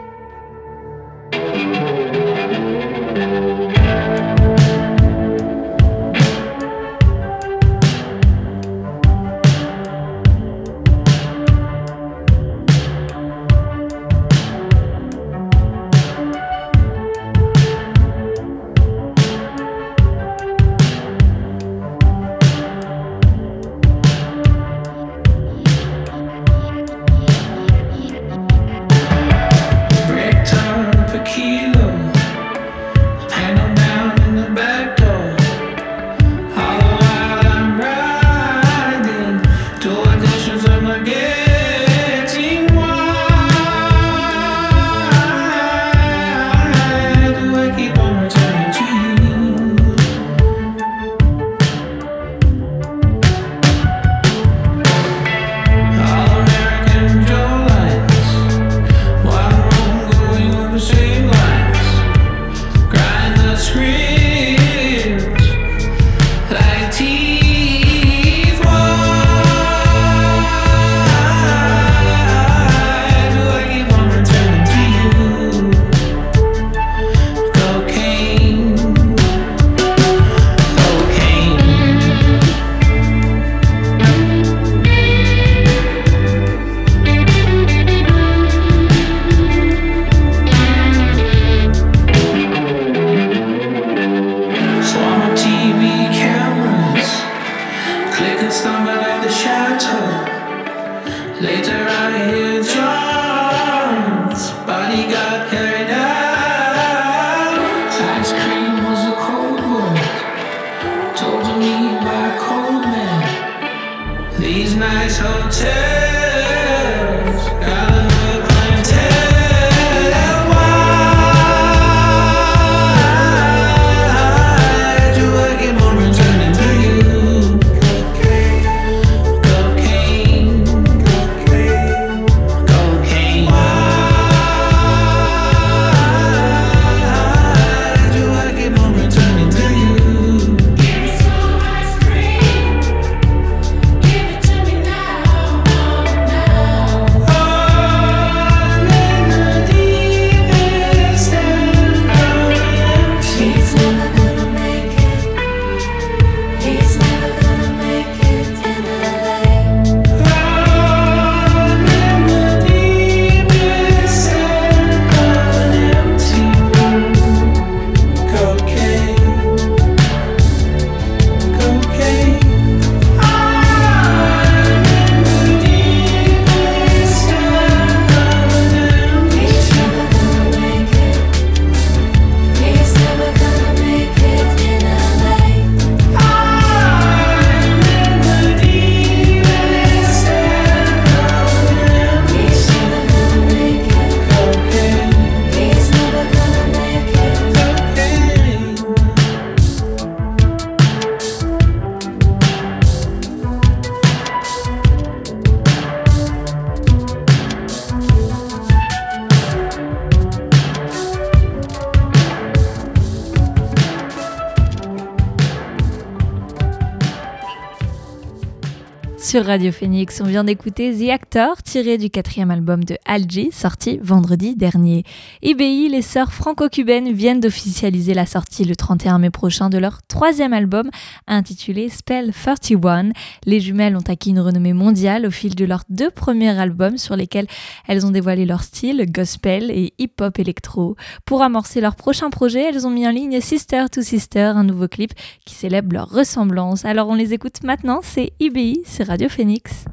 Sur 219.31 219.45
Radio 219.45 219.71
Phoenix. 219.71 220.19
On 220.19 220.27
vient 220.27 220.43
d'écouter 220.43 220.93
The 220.93 221.09
Actor, 221.09 221.63
tiré 221.63 221.97
du 221.97 222.09
quatrième 222.09 222.51
album 222.51 222.83
de 222.83 222.97
Algie, 223.05 223.49
sorti 223.53 223.97
vendredi 224.03 224.57
dernier. 224.57 225.05
IBI, 225.41 225.87
les 225.87 226.01
sœurs 226.01 226.33
franco-cubaines 226.33 227.13
viennent 227.13 227.39
d'officialiser 227.39 228.13
la 228.13 228.25
sortie 228.25 228.65
le 228.65 228.75
31 228.75 229.19
mai 229.19 229.29
prochain 229.29 229.69
de 229.69 229.77
leur 229.77 230.03
troisième 230.05 230.51
album, 230.51 230.89
intitulé 231.27 231.87
Spell 231.87 232.33
31. 232.33 233.11
Les 233.45 233.61
jumelles 233.61 233.95
ont 233.95 234.03
acquis 234.05 234.31
une 234.31 234.41
renommée 234.41 234.73
mondiale 234.73 235.25
au 235.25 235.31
fil 235.31 235.55
de 235.55 235.63
leurs 235.63 235.85
deux 235.87 236.11
premiers 236.11 236.59
albums 236.59 236.97
sur 236.97 237.15
lesquels 237.15 237.47
elles 237.87 238.05
ont 238.05 238.11
dévoilé 238.11 238.45
leur 238.45 238.63
style, 238.63 239.05
gospel 239.09 239.71
et 239.71 239.93
hip-hop 239.97 240.39
électro. 240.39 240.97
Pour 241.23 241.41
amorcer 241.41 241.79
leur 241.79 241.95
prochain 241.95 242.31
projet, 242.31 242.63
elles 242.63 242.85
ont 242.85 242.91
mis 242.91 243.07
en 243.07 243.11
ligne 243.11 243.39
Sister 243.39 243.85
to 243.89 244.01
Sister, 244.01 244.51
un 244.55 244.65
nouveau 244.65 244.89
clip 244.89 245.13
qui 245.45 245.55
célèbre 245.55 245.93
leur 245.93 246.09
ressemblance. 246.09 246.83
Alors 246.83 247.07
on 247.07 247.15
les 247.15 247.33
écoute 247.33 247.63
maintenant, 247.63 248.01
c'est 248.03 248.33
IBI, 248.41 248.81
c'est 248.83 249.03
Radio 249.03 249.20
Phoenix. 249.29 249.85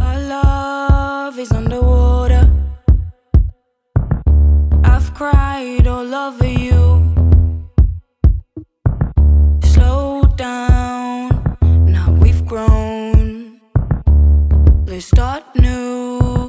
Our 0.00 0.18
love 0.20 1.38
is 1.38 1.52
underwater. 1.52 2.50
I've 4.84 5.12
cried 5.14 5.86
all 5.86 6.14
over 6.14 6.46
you. 6.46 7.14
Slow 9.62 10.22
down, 10.36 11.56
now 11.86 12.10
we've 12.20 12.44
grown. 12.46 13.60
Let's 14.86 15.06
start 15.06 15.44
new. 15.56 16.45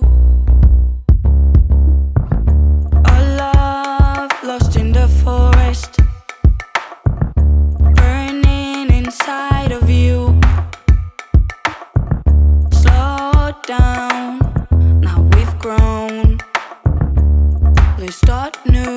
not 18.47 18.65
new. 18.65 18.96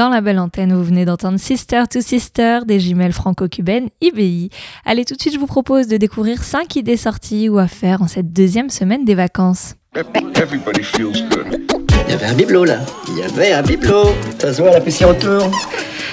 Dans 0.00 0.08
la 0.08 0.22
belle 0.22 0.38
antenne, 0.38 0.72
vous 0.72 0.82
venez 0.82 1.04
d'entendre 1.04 1.38
Sister 1.38 1.82
to 1.90 2.00
Sister 2.00 2.60
des 2.66 2.80
jumelles 2.80 3.12
franco-cubaines 3.12 3.90
IBI. 4.00 4.48
Allez, 4.86 5.04
tout 5.04 5.14
de 5.14 5.20
suite, 5.20 5.34
je 5.34 5.38
vous 5.38 5.46
propose 5.46 5.88
de 5.88 5.98
découvrir 5.98 6.42
5 6.42 6.76
idées 6.76 6.96
sorties 6.96 7.50
ou 7.50 7.58
à 7.58 7.68
faire 7.68 8.00
en 8.00 8.08
cette 8.08 8.32
deuxième 8.32 8.70
semaine 8.70 9.04
des 9.04 9.14
vacances. 9.14 9.74
Everybody 9.94 10.82
feels 10.82 11.28
good. 11.28 11.60
Il 12.08 12.12
y 12.12 12.14
avait 12.14 12.24
un 12.24 12.32
bibelot 12.32 12.64
là. 12.64 12.78
Il 13.08 13.18
y 13.18 13.22
avait 13.22 13.52
un 13.52 13.60
bibelot. 13.60 14.14
Ça 14.38 14.54
se 14.54 14.62
voit 14.62 14.70
la 14.70 14.80
poussière 14.80 15.10
autour. 15.10 15.50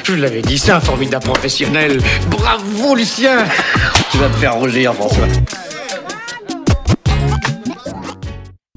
Je 0.04 0.12
vous 0.12 0.21
l'avais 0.21 0.41
dit, 0.41 0.58
c'est 0.58 0.73
un 0.73 0.82
formidable 0.82 1.23
professionnel. 1.23 2.02
Bravo, 2.30 2.93
Lucien 2.93 3.38
Tu 4.12 4.17
vas 4.17 4.28
te 4.28 4.36
faire 4.36 4.56
rougir, 4.56 4.93
François. 4.95 5.28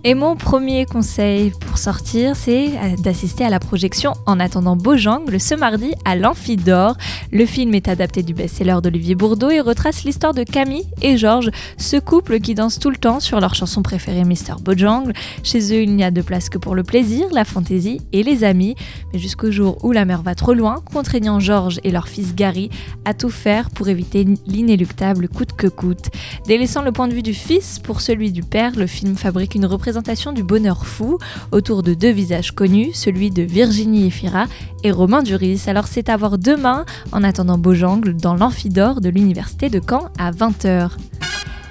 Et 0.02 0.14
mon 0.14 0.34
premier 0.34 0.86
conseil 0.86 1.52
pour 1.60 1.76
sortir, 1.76 2.34
c'est 2.34 2.68
euh, 2.68 2.96
d'assister 3.02 3.44
à 3.44 3.50
la 3.50 3.58
projection 3.58 4.14
En 4.24 4.40
attendant 4.40 4.74
Beaujangle 4.74 5.38
ce 5.38 5.54
mardi 5.54 5.92
à 6.06 6.16
l'Amphidore. 6.16 6.96
Le 7.32 7.44
film 7.44 7.74
est 7.74 7.86
adapté 7.86 8.22
du 8.22 8.32
best-seller 8.32 8.78
d'Olivier 8.82 9.14
Bourdeau 9.14 9.50
et 9.50 9.60
retrace 9.60 10.04
l'histoire 10.04 10.32
de 10.32 10.42
Camille 10.42 10.86
et 11.02 11.18
Georges, 11.18 11.50
ce 11.76 11.98
couple 11.98 12.40
qui 12.40 12.54
danse 12.54 12.78
tout 12.78 12.88
le 12.88 12.96
temps 12.96 13.20
sur 13.20 13.40
leur 13.40 13.54
chanson 13.54 13.82
préférée 13.82 14.24
Mister 14.24 14.54
Bojangle. 14.62 15.12
Chez 15.42 15.70
eux, 15.74 15.82
il 15.82 15.94
n'y 15.94 16.02
a 16.02 16.10
de 16.10 16.22
place 16.22 16.48
que 16.48 16.56
pour 16.56 16.74
le 16.74 16.82
plaisir, 16.82 17.26
la 17.30 17.44
fantaisie 17.44 18.00
et 18.14 18.22
les 18.22 18.42
amis. 18.42 18.76
Mais 19.12 19.18
jusqu'au 19.18 19.50
jour 19.50 19.84
où 19.84 19.92
la 19.92 20.06
mère 20.06 20.22
va 20.22 20.34
trop 20.34 20.54
loin, 20.54 20.82
contraignant 20.90 21.40
Georges 21.40 21.78
et 21.84 21.90
leur 21.90 22.08
fils 22.08 22.34
Gary 22.34 22.70
à 23.04 23.12
tout 23.12 23.28
faire 23.28 23.68
pour 23.68 23.88
éviter 23.88 24.26
l'inéluctable 24.46 25.28
coûte 25.28 25.52
que 25.52 25.66
coûte. 25.66 26.08
Délaissant 26.46 26.80
le 26.80 26.90
point 26.90 27.06
de 27.06 27.12
vue 27.12 27.22
du 27.22 27.34
fils 27.34 27.78
pour 27.78 28.00
celui 28.00 28.32
du 28.32 28.42
père, 28.42 28.72
le 28.76 28.86
film 28.86 29.14
fabrique 29.14 29.54
une 29.54 29.66
représentation 29.66 29.89
du 30.34 30.42
bonheur 30.44 30.86
fou 30.86 31.18
autour 31.50 31.82
de 31.82 31.94
deux 31.94 32.10
visages 32.10 32.52
connus, 32.52 32.92
celui 32.94 33.30
de 33.30 33.42
Virginie 33.42 34.06
Efira 34.06 34.46
et 34.84 34.92
Romain 34.92 35.22
Duris. 35.22 35.62
Alors 35.66 35.86
c'est 35.88 36.08
à 36.08 36.16
voir 36.16 36.38
demain 36.38 36.84
en 37.12 37.24
attendant 37.24 37.58
Beaujangle 37.58 38.14
dans 38.14 38.34
l'amphidore 38.34 39.00
de 39.00 39.08
l'université 39.08 39.68
de 39.68 39.80
Caen 39.80 40.08
à 40.18 40.30
20h. 40.30 40.92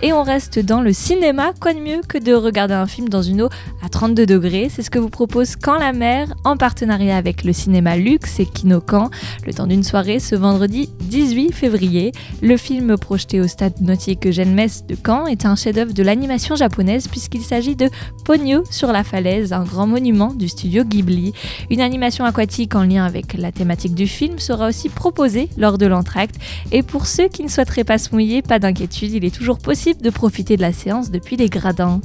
Et 0.02 0.14
on 0.14 0.24
reste 0.24 0.60
dans 0.60 0.80
le 0.80 0.94
cinéma, 0.94 1.52
quoi 1.60 1.74
de 1.74 1.80
mieux 1.80 2.00
que 2.08 2.18
de 2.18 2.34
regarder 2.34 2.74
un 2.74 2.88
film 2.88 3.10
dans 3.10 3.22
une 3.22 3.42
eau 3.42 3.50
à 3.84 3.90
32 3.90 4.26
degrés? 4.26 4.70
C'est 4.74 4.82
ce 4.82 4.90
que 4.90 4.98
vous 4.98 5.10
propose 5.10 5.58
Quand 5.58 5.78
la 5.78 5.92
mer, 5.92 6.34
en 6.46 6.56
partenariat 6.56 7.18
avec 7.18 7.44
le 7.44 7.52
cinéma 7.52 7.98
Luxe 7.98 8.40
et 8.40 8.46
Kinokan, 8.46 9.10
le 9.46 9.54
temps 9.54 9.68
d'une 9.68 9.84
soirée 9.84 10.20
ce 10.20 10.36
vendredi 10.36 10.90
18 11.02 11.52
février. 11.52 12.14
Le 12.42 12.56
film 12.56 12.96
projeté 12.96 13.42
au 13.42 13.48
stade 13.48 13.82
nautique 13.82 14.32
Genmes 14.32 14.56
de 14.88 14.96
Caen 15.06 15.28
est 15.28 15.46
un 15.46 15.58
chef-d'œuvre 15.58 15.94
de 15.94 16.02
l'animation 16.02 16.56
japonaise 16.56 17.10
puisqu'il 17.10 17.42
s'agit 17.42 17.76
de 17.76 17.90
Ponyo 18.24 18.64
sur 18.72 18.94
la 18.94 19.04
falaise, 19.04 19.52
un 19.52 19.66
grand 19.66 19.86
monument 19.86 20.34
du 20.34 20.48
studio 20.48 20.86
Ghibli. 20.86 21.34
Une 21.70 21.82
animation 21.82 22.24
aquatique 22.24 22.74
en 22.74 22.84
lien 22.84 23.04
avec 23.04 23.34
la 23.34 23.52
thématique 23.52 23.96
du 23.96 24.08
film 24.08 24.40
sera 24.40 24.70
aussi 24.70 24.88
proposée 24.88 25.50
lors 25.58 25.78
de 25.78 25.88
l'entracte. 25.88 26.36
Et 26.72 26.84
pour 26.84 27.06
ceux 27.06 27.28
qui 27.28 27.44
ne 27.44 27.50
souhaiteraient 27.50 27.84
pas 27.84 27.98
se 27.98 28.12
mouiller, 28.14 28.42
pas 28.42 28.60
d'inquiétude, 28.60 29.12
il 29.12 29.26
est 29.26 29.36
toujours 29.36 29.58
possible 29.58 29.89
de 29.96 30.10
profiter 30.10 30.56
de 30.58 30.62
la 30.62 30.74
séance 30.74 31.12
depuis 31.12 31.36
les 31.36 31.50
gradins. 31.50 32.02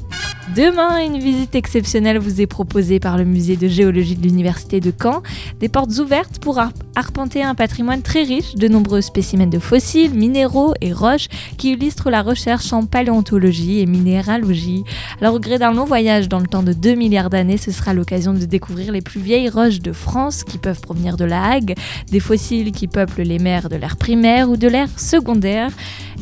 Demain, 0.55 0.99
une 1.05 1.19
visite 1.19 1.55
exceptionnelle 1.55 2.19
vous 2.19 2.41
est 2.41 2.47
proposée 2.47 3.01
par 3.01 3.17
le 3.17 3.25
musée 3.25 3.57
de 3.57 3.67
géologie 3.67 4.15
de 4.15 4.23
l'université 4.23 4.79
de 4.79 4.93
Caen. 4.93 5.23
Des 5.59 5.71
portes 5.71 5.99
ouvertes 5.99 6.39
pour 6.39 6.61
arpenter 6.95 7.43
un 7.43 7.55
patrimoine 7.55 8.03
très 8.03 8.23
riche 8.23 8.55
de 8.55 8.69
nombreux 8.69 9.01
spécimens 9.01 9.47
de 9.47 9.59
fossiles, 9.59 10.13
minéraux 10.13 10.75
et 10.83 10.93
roches 10.93 11.29
qui 11.57 11.73
illustrent 11.73 12.11
la 12.11 12.23
recherche 12.23 12.73
en 12.75 12.85
paléontologie 12.85 13.81
et 13.81 13.87
minéralogie. 13.87 14.85
Alors 15.21 15.35
au 15.35 15.41
gré 15.41 15.59
d'un 15.59 15.73
long 15.73 15.87
voyage 15.87 16.29
dans 16.29 16.41
le 16.41 16.47
temps 16.47 16.63
de 16.63 16.75
2 16.75 16.95
milliards 16.95 17.31
d'années, 17.31 17.57
ce 17.57 17.73
sera 17.73 17.95
l'occasion 17.95 18.35
de 18.35 18.45
découvrir 18.45 18.93
les 18.93 19.01
plus 19.01 19.21
vieilles 19.21 19.49
roches 19.49 19.81
de 19.81 19.93
France 19.93 20.45
qui 20.45 20.59
peuvent 20.59 20.81
provenir 20.81 21.17
de 21.17 21.25
la 21.25 21.43
Hague, 21.43 21.75
des 22.11 22.21
fossiles 22.21 22.71
qui 22.71 22.87
peuplent 22.87 23.23
les 23.23 23.39
mers 23.39 23.71
de 23.71 23.77
l'ère 23.77 23.97
primaire 23.97 24.51
ou 24.51 24.57
de 24.59 24.69
l'ère 24.69 24.91
secondaire 24.99 25.71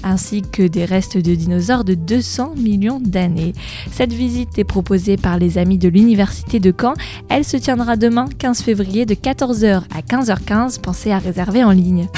ainsi 0.05 0.43
que 0.43 0.63
des 0.63 0.85
restes 0.85 1.17
de 1.17 1.35
dinosaures 1.35 1.52
de 1.59 1.95
200 1.95 2.55
millions 2.57 3.01
d'années. 3.01 3.53
Cette 3.91 4.13
visite 4.13 4.59
est 4.59 4.65
proposée 4.65 5.17
par 5.17 5.39
les 5.39 5.59
amis 5.59 5.79
de 5.79 5.89
l'Université 5.89 6.61
de 6.61 6.73
Caen. 6.79 6.95
Elle 7.29 7.45
se 7.45 7.57
tiendra 7.57 7.97
demain 7.97 8.29
15 8.39 8.63
février 8.63 9.07
de 9.07 9.15
14h 9.15 9.83
à 9.95 10.01
15h15. 10.01 10.81
Pensez 10.81 11.11
à 11.11 11.19
réserver 11.19 11.63
en 11.63 11.71
ligne. 11.71 12.09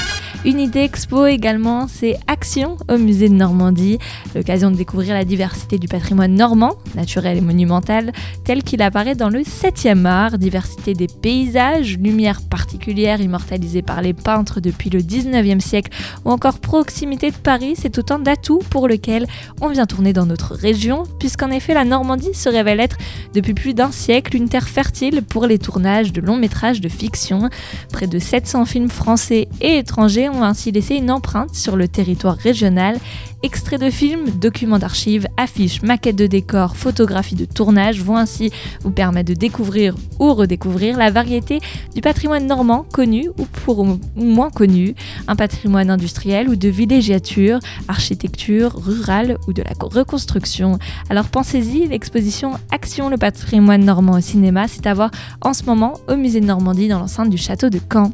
Une 0.45 0.59
idée 0.59 0.81
expo 0.81 1.25
également, 1.25 1.87
c'est 1.87 2.19
Action 2.27 2.77
au 2.87 2.99
musée 2.99 3.29
de 3.29 3.33
Normandie, 3.33 3.97
l'occasion 4.35 4.69
de 4.69 4.75
découvrir 4.75 5.15
la 5.15 5.25
diversité 5.25 5.79
du 5.79 5.87
patrimoine 5.87 6.35
normand, 6.35 6.73
naturel 6.93 7.39
et 7.39 7.41
monumental, 7.41 8.11
tel 8.43 8.61
qu'il 8.61 8.83
apparaît 8.83 9.15
dans 9.15 9.29
le 9.29 9.39
7e 9.39 10.05
art, 10.05 10.37
diversité 10.37 10.93
des 10.93 11.07
paysages, 11.07 11.97
lumière 11.97 12.41
particulière 12.47 13.21
immortalisée 13.21 13.81
par 13.81 14.03
les 14.03 14.13
peintres 14.13 14.59
depuis 14.59 14.91
le 14.91 14.99
19e 14.99 15.61
siècle, 15.61 15.91
ou 16.25 16.29
encore 16.29 16.59
proximité 16.59 17.31
de 17.31 17.37
Paris, 17.37 17.73
c'est 17.75 17.97
autant 17.97 18.19
d'atouts 18.19 18.61
pour 18.69 18.87
lesquels 18.87 19.24
on 19.61 19.69
vient 19.69 19.85
tourner 19.85 20.13
dans 20.13 20.25
notre 20.25 20.53
région, 20.55 21.03
puisqu'en 21.19 21.51
effet 21.51 21.73
la 21.73 21.85
Normandie 21.85 22.33
se 22.33 22.49
révèle 22.49 22.79
être 22.79 22.97
depuis 23.33 23.53
plus 23.53 23.73
d'un 23.73 23.91
siècle 23.91 24.35
une 24.35 24.49
terre 24.49 24.67
fertile 24.67 25.21
pour 25.21 25.45
les 25.45 25.59
tournages 25.59 26.13
de 26.13 26.21
longs 26.21 26.37
métrages 26.37 26.81
de 26.81 26.89
fiction. 26.89 27.49
Près 27.91 28.07
de 28.07 28.19
700 28.19 28.65
films 28.65 28.89
français 28.89 29.47
et 29.61 29.77
étrangers 29.77 30.29
ont 30.29 30.43
ainsi 30.43 30.71
laissé 30.71 30.95
une 30.95 31.11
empreinte 31.11 31.55
sur 31.55 31.75
le 31.75 31.87
territoire 31.87 32.37
régional. 32.37 32.97
Extraits 33.43 33.79
de 33.79 33.89
films, 33.91 34.29
documents 34.41 34.79
d'archives, 34.79 35.27
affiches, 35.37 35.81
maquettes 35.83 36.15
de 36.15 36.25
décors, 36.25 36.75
photographies 36.75 37.35
de 37.35 37.45
tournage 37.45 38.01
vont 38.01 38.17
ainsi 38.17 38.49
vous 38.81 38.91
permettre 38.91 39.29
de 39.29 39.37
découvrir 39.37 39.95
ou 40.19 40.33
redécouvrir 40.33 40.97
la 40.97 41.11
variété 41.11 41.59
du 41.93 42.01
patrimoine 42.01 42.47
normand 42.47 42.85
connu 42.91 43.29
ou 43.37 43.45
pour 43.45 43.85
moins 44.15 44.49
connu, 44.49 44.95
un 45.27 45.35
patrimoine 45.35 45.89
industriel 45.89 46.49
ou 46.49 46.55
de 46.55 46.69
villégiature, 46.69 47.59
architecture 47.87 48.73
rurale 48.75 49.14
ou 49.47 49.53
de 49.53 49.63
la 49.63 49.71
reconstruction. 49.79 50.77
Alors 51.09 51.25
pensez-y, 51.25 51.87
l'exposition 51.87 52.53
Action 52.71 53.09
le 53.09 53.17
patrimoine 53.17 53.85
normand 53.85 54.13
au 54.13 54.21
cinéma, 54.21 54.67
c'est 54.67 54.87
à 54.87 54.93
voir 54.93 55.11
en 55.41 55.53
ce 55.53 55.63
moment 55.63 55.93
au 56.07 56.15
musée 56.15 56.41
de 56.41 56.45
Normandie 56.45 56.87
dans 56.87 56.99
l'enceinte 56.99 57.29
du 57.29 57.37
château 57.37 57.69
de 57.69 57.79
Caen. 57.91 58.11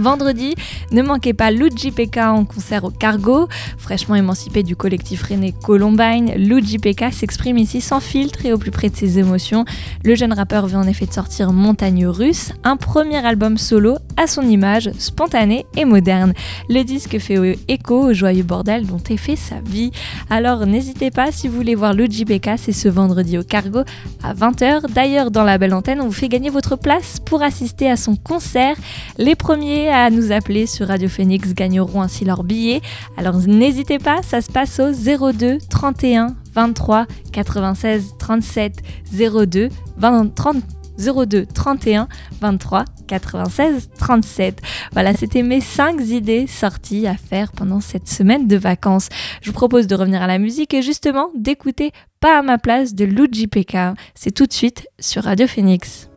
Vendredi, 0.00 0.54
ne 0.92 1.02
manquez 1.02 1.34
pas 1.34 1.50
Luigi 1.50 1.90
Pekka 1.90 2.32
en 2.32 2.46
concert 2.46 2.84
au 2.84 2.90
Cargo. 2.90 3.48
Fraîchement 3.76 4.14
émancipé 4.14 4.62
du 4.62 4.74
collectif 4.74 5.24
René 5.24 5.52
Columbine, 5.52 6.32
Luigi 6.36 6.78
Pekka 6.78 7.10
s'exprime 7.10 7.58
ici 7.58 7.82
sans 7.82 8.00
filtre 8.00 8.46
et 8.46 8.54
au 8.54 8.56
plus 8.56 8.70
près 8.70 8.88
de 8.88 8.96
ses 8.96 9.18
émotions. 9.18 9.66
Le 10.02 10.14
jeune 10.14 10.32
rappeur 10.32 10.66
vient 10.68 10.80
en 10.80 10.86
effet 10.86 11.04
de 11.04 11.12
sortir 11.12 11.52
Montagne 11.52 12.06
Russe, 12.06 12.52
un 12.64 12.78
premier 12.78 13.18
album 13.18 13.58
solo 13.58 13.98
à 14.16 14.26
son 14.26 14.40
image, 14.40 14.90
spontané 14.98 15.66
et 15.76 15.84
moderne. 15.84 16.32
Le 16.70 16.82
disque 16.82 17.18
fait 17.18 17.58
écho 17.68 18.08
au 18.08 18.14
joyeux 18.14 18.42
bordel 18.42 18.86
dont 18.86 19.02
est 19.10 19.18
fait 19.18 19.36
sa 19.36 19.56
vie. 19.60 19.90
Alors 20.30 20.64
n'hésitez 20.64 21.10
pas 21.10 21.30
si 21.30 21.46
vous 21.46 21.56
voulez 21.56 21.74
voir 21.74 21.92
Luigi 21.92 22.24
Pekka, 22.24 22.56
c'est 22.56 22.72
ce 22.72 22.88
vendredi 22.88 23.36
au 23.36 23.42
Cargo 23.42 23.80
à 24.22 24.32
20h. 24.32 24.90
D'ailleurs, 24.94 25.30
dans 25.30 25.44
la 25.44 25.58
belle 25.58 25.74
antenne, 25.74 26.00
on 26.00 26.06
vous 26.06 26.12
fait 26.12 26.28
gagner 26.28 26.48
votre 26.48 26.76
place 26.76 27.18
pour 27.20 27.42
assister 27.42 27.90
à 27.90 27.96
son 27.96 28.16
concert. 28.16 28.76
Les 29.18 29.34
premiers 29.34 29.89
à 29.90 30.10
nous 30.10 30.32
appeler 30.32 30.66
sur 30.66 30.88
Radio 30.88 31.08
Phoenix 31.08 31.54
gagneront 31.54 32.02
ainsi 32.02 32.24
leur 32.24 32.44
billet. 32.44 32.80
Alors 33.16 33.36
n'hésitez 33.36 33.98
pas, 33.98 34.22
ça 34.22 34.40
se 34.40 34.50
passe 34.50 34.80
au 34.80 34.92
02 34.92 35.58
31 35.68 36.36
23 36.54 37.06
96 37.32 38.14
37 38.18 38.82
02 39.12 39.68
20 39.96 40.34
30 40.34 40.62
02 40.98 41.46
31 41.46 42.08
23 42.40 42.84
96 43.06 43.90
37. 43.98 44.60
Voilà, 44.92 45.14
c'était 45.14 45.42
mes 45.42 45.60
5 45.60 46.00
idées 46.08 46.46
sorties 46.46 47.06
à 47.06 47.14
faire 47.14 47.52
pendant 47.52 47.80
cette 47.80 48.08
semaine 48.08 48.46
de 48.46 48.56
vacances. 48.56 49.08
Je 49.42 49.50
vous 49.50 49.54
propose 49.54 49.86
de 49.86 49.94
revenir 49.94 50.22
à 50.22 50.26
la 50.26 50.38
musique 50.38 50.74
et 50.74 50.82
justement 50.82 51.30
d'écouter 51.34 51.92
Pas 52.20 52.38
à 52.38 52.42
ma 52.42 52.58
place 52.58 52.94
de 52.94 53.04
Luigi 53.04 53.46
Pekka. 53.46 53.94
C'est 54.14 54.32
tout 54.32 54.46
de 54.46 54.52
suite 54.52 54.86
sur 54.98 55.24
Radio 55.24 55.46
Phoenix. 55.46 56.09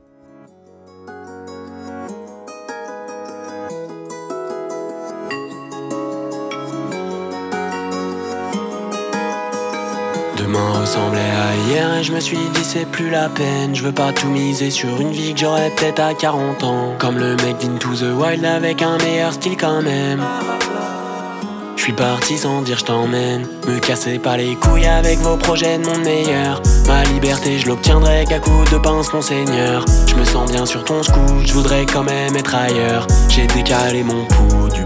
Ressemblait 10.56 11.20
à 11.20 11.56
hier 11.68 11.94
et 11.96 12.04
je 12.04 12.12
me 12.12 12.20
suis 12.20 12.38
dit 12.38 12.63
c'est 12.63 12.86
plus 12.86 13.10
la 13.10 13.30
peine. 13.30 13.76
Je 13.76 13.84
veux 13.84 13.92
pas 13.92 14.12
tout 14.12 14.30
miser 14.30 14.70
sur 14.70 15.00
une 15.00 15.12
vie 15.12 15.34
que 15.34 15.39
j'aurais 15.39 15.70
peut-être 15.72 16.00
à 16.00 16.13
40 16.13 16.63
ans. 16.63 16.94
Comme 17.00 17.18
le 17.18 17.36
mec 17.38 17.58
d'Into 17.58 17.89
the 17.96 18.13
Wild 18.16 18.46
avec 18.46 18.82
un 18.82 18.98
meilleur 18.98 19.34
style 19.34 19.58
quand 19.58 19.82
même. 19.82 20.22
Je 21.76 21.88
suis 21.88 21.94
parti 21.94 22.38
sans 22.38 22.62
dire 22.62 22.78
je 22.78 22.86
t'emmène. 22.86 23.48
Me 23.68 23.80
cassez 23.80 24.20
pas 24.20 24.38
les 24.38 24.56
couilles 24.56 24.86
avec 24.86 25.20
vos 25.20 25.38
projets 25.38 25.78
de 25.78 25.86
mon 25.86 25.98
meilleur. 25.98 26.62
Ma 26.88 27.04
liberté, 27.04 27.58
je 27.60 27.68
l'obtiendrai 27.68 28.26
qu'à 28.26 28.39
coup 28.39 28.63
de 28.72 28.78
pince, 28.78 29.12
mon 29.13 29.22
seigneur. 29.22 29.84
Je 30.08 30.16
me 30.16 30.24
sens 30.24 30.50
bien 30.52 30.66
sur 30.66 30.84
ton 30.84 31.04
scout, 31.04 31.46
je 31.46 31.54
voudrais 31.54 31.86
quand 31.86 32.04
même 32.04 32.36
être 32.36 32.56
ailleurs. 32.56 33.08
J'ai 33.28 33.48
décalé 33.48 34.04
mon 34.04 34.26
pouls 34.26 34.70
du 34.74 34.86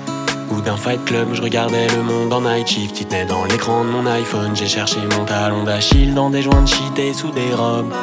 d'un 0.59 0.75
fight 0.75 1.05
club, 1.05 1.29
je 1.33 1.41
regardais 1.41 1.87
le 1.95 2.03
monde 2.03 2.33
en 2.33 2.41
night 2.41 2.67
shift. 2.67 2.99
Il 2.99 3.27
dans 3.27 3.45
l'écran 3.45 3.85
de 3.85 3.89
mon 3.89 4.05
iPhone. 4.05 4.53
J'ai 4.55 4.67
cherché 4.67 4.97
mon 5.17 5.23
talon 5.23 5.63
d'Achille 5.63 6.13
dans 6.13 6.29
des 6.29 6.41
joints 6.41 6.63
de 6.63 6.67
shit 6.67 6.99
et 6.99 7.13
sous 7.13 7.31
des 7.31 7.53
robes. 7.53 7.93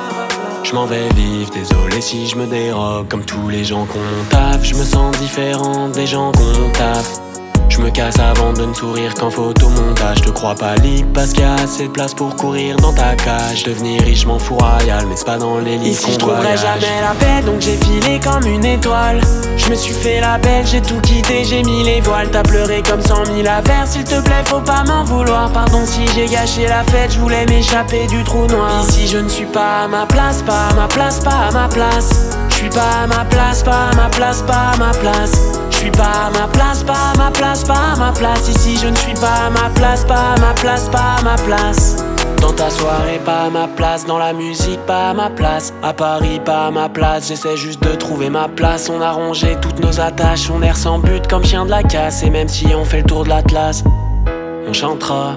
Je 0.65 0.73
m'en 0.73 0.87
vais 0.87 1.09
vivre, 1.15 1.51
désolé 1.51 2.01
si 2.01 2.27
je 2.27 2.37
me 2.37 2.47
dérobe. 2.47 3.09
Comme 3.09 3.25
tous 3.25 3.49
les 3.51 3.65
gens 3.65 3.85
qu'on 3.85 3.99
taf, 4.31 4.65
je 4.65 4.75
me 4.75 4.85
sens 4.85 5.17
différent 5.19 5.89
des 5.89 6.07
gens 6.07 6.33
qu'on 6.33 6.71
taf. 6.71 7.28
Je 7.69 7.81
me 7.81 7.91
casse 7.91 8.19
avant 8.19 8.53
de 8.53 8.65
ne 8.65 8.75
sourire 8.75 9.15
qu'en 9.15 9.31
photomontage. 9.31 10.23
Te 10.23 10.31
crois 10.31 10.55
pas 10.55 10.75
libre 10.77 11.11
parce 11.15 11.33
qu'il 11.33 11.43
y 11.43 11.45
a 11.45 11.55
assez 11.55 11.85
de 11.85 11.93
place 11.93 12.15
pour 12.15 12.35
courir 12.37 12.77
dans 12.77 12.93
ta 12.93 13.15
cage. 13.15 13.65
Devenir 13.65 14.03
riche, 14.03 14.27
m'en 14.27 14.39
fous 14.39 14.57
royal, 14.57 15.07
mais 15.07 15.17
c'est 15.17 15.27
pas 15.27 15.39
dans 15.39 15.59
les 15.59 15.77
lits 15.77 15.91
Ici, 15.91 16.13
je 16.13 16.19
trouverai 16.19 16.57
jamais 16.57 17.01
la 17.01 17.15
paix, 17.15 17.43
donc 17.45 17.61
j'ai 17.61 17.77
filé 17.77 18.19
comme 18.21 18.47
une 18.47 18.65
étoile. 18.65 19.21
Je 19.57 19.69
me 19.71 19.75
suis 19.75 19.93
fait 19.93 20.21
la 20.21 20.39
belle, 20.39 20.67
j'ai 20.67 20.81
tout 20.81 21.01
quitté, 21.03 21.45
j'ai 21.45 21.63
mis 21.63 21.83
les 21.85 22.01
voiles. 22.01 22.31
T'as 22.31 22.43
pleuré 22.43 22.83
comme 22.83 23.03
cent 23.03 23.23
mille 23.33 23.47
affaires, 23.47 23.87
s'il 23.87 24.05
te 24.05 24.21
plaît, 24.21 24.43
faut 24.47 24.61
pas 24.61 24.83
m'en 24.85 25.05
vouloir. 25.05 25.51
Pardon 25.53 25.85
si 25.85 26.07
j'ai 26.15 26.27
gâché 26.27 26.67
la 26.67 26.83
fête, 26.85 27.13
je 27.13 27.19
voulais 27.19 27.45
m'échapper 27.47 28.07
du 28.07 28.25
trou 28.25 28.47
noir. 28.47 28.85
Ici, 28.89 29.09
je 29.09 29.19
ne 29.19 29.29
suis 29.29 29.47
pas 29.47 29.85
à 29.85 29.89
ma 29.89 30.07
place, 30.07 30.43
pas 30.43 30.69
à 30.71 30.75
ma 30.75 30.89
place, 30.89 31.21
pas 31.21 31.49
à 31.49 31.53
ma 31.53 31.69
place. 31.69 32.11
Je 32.49 32.55
suis 32.55 32.71
pas 32.71 33.03
à 33.05 33.07
ma 33.07 33.25
place, 33.27 33.63
pas 33.63 33.91
à 33.93 33.95
ma 33.95 34.09
place, 34.09 34.43
pas 34.43 34.73
à 34.75 34.77
ma 34.79 34.91
place. 34.91 35.33
Je 35.79 35.85
suis 35.85 35.93
pas 35.93 36.27
à 36.27 36.31
ma 36.37 36.49
place, 36.49 36.83
pas 36.83 37.13
à 37.15 37.17
ma 37.17 37.31
place, 37.31 37.63
pas 37.63 37.93
à 37.95 37.97
ma 37.97 38.11
place. 38.11 38.49
Ici, 38.49 38.77
je 38.83 38.89
ne 38.89 38.97
suis 38.97 39.15
pas 39.15 39.47
à 39.47 39.51
ma 39.51 39.71
place, 39.77 40.05
pas 40.05 40.35
à 40.35 40.41
ma 40.41 40.53
place, 40.53 40.89
pas 40.89 41.19
à 41.21 41.23
ma 41.23 41.37
place. 41.37 41.95
Dans 42.41 42.53
ta 42.53 42.69
soirée, 42.69 43.21
pas 43.25 43.43
à 43.43 43.51
ma 43.51 43.69
place. 43.69 44.05
Dans 44.05 44.19
la 44.19 44.33
musique, 44.33 44.81
pas 44.87 45.11
à 45.11 45.15
ma 45.15 45.31
place. 45.31 45.73
À 45.85 45.93
Paris, 45.93 46.41
pas 46.45 46.67
à 46.67 46.71
ma 46.73 46.89
place. 46.89 47.29
J'essaie 47.29 47.57
juste 47.57 47.81
de 47.85 47.95
trouver 47.95 48.29
ma 48.29 48.49
place. 48.49 48.91
On 48.91 49.01
a 49.01 49.13
rongé 49.13 49.57
toutes 49.63 49.79
nos 49.79 50.01
attaches. 50.01 50.51
On 50.51 50.63
erre 50.63 50.77
sans 50.77 50.99
but 50.99 51.29
comme 51.29 51.45
chien 51.45 51.65
de 51.65 51.71
la 51.71 51.85
casse. 51.85 52.25
Et 52.25 52.31
même 52.31 52.49
si 52.49 52.67
on 52.75 52.85
fait 52.85 53.03
le 53.03 53.05
tour 53.05 53.23
de 53.23 53.29
l'Atlas, 53.29 53.85
on 54.67 54.73
chantera. 54.73 55.37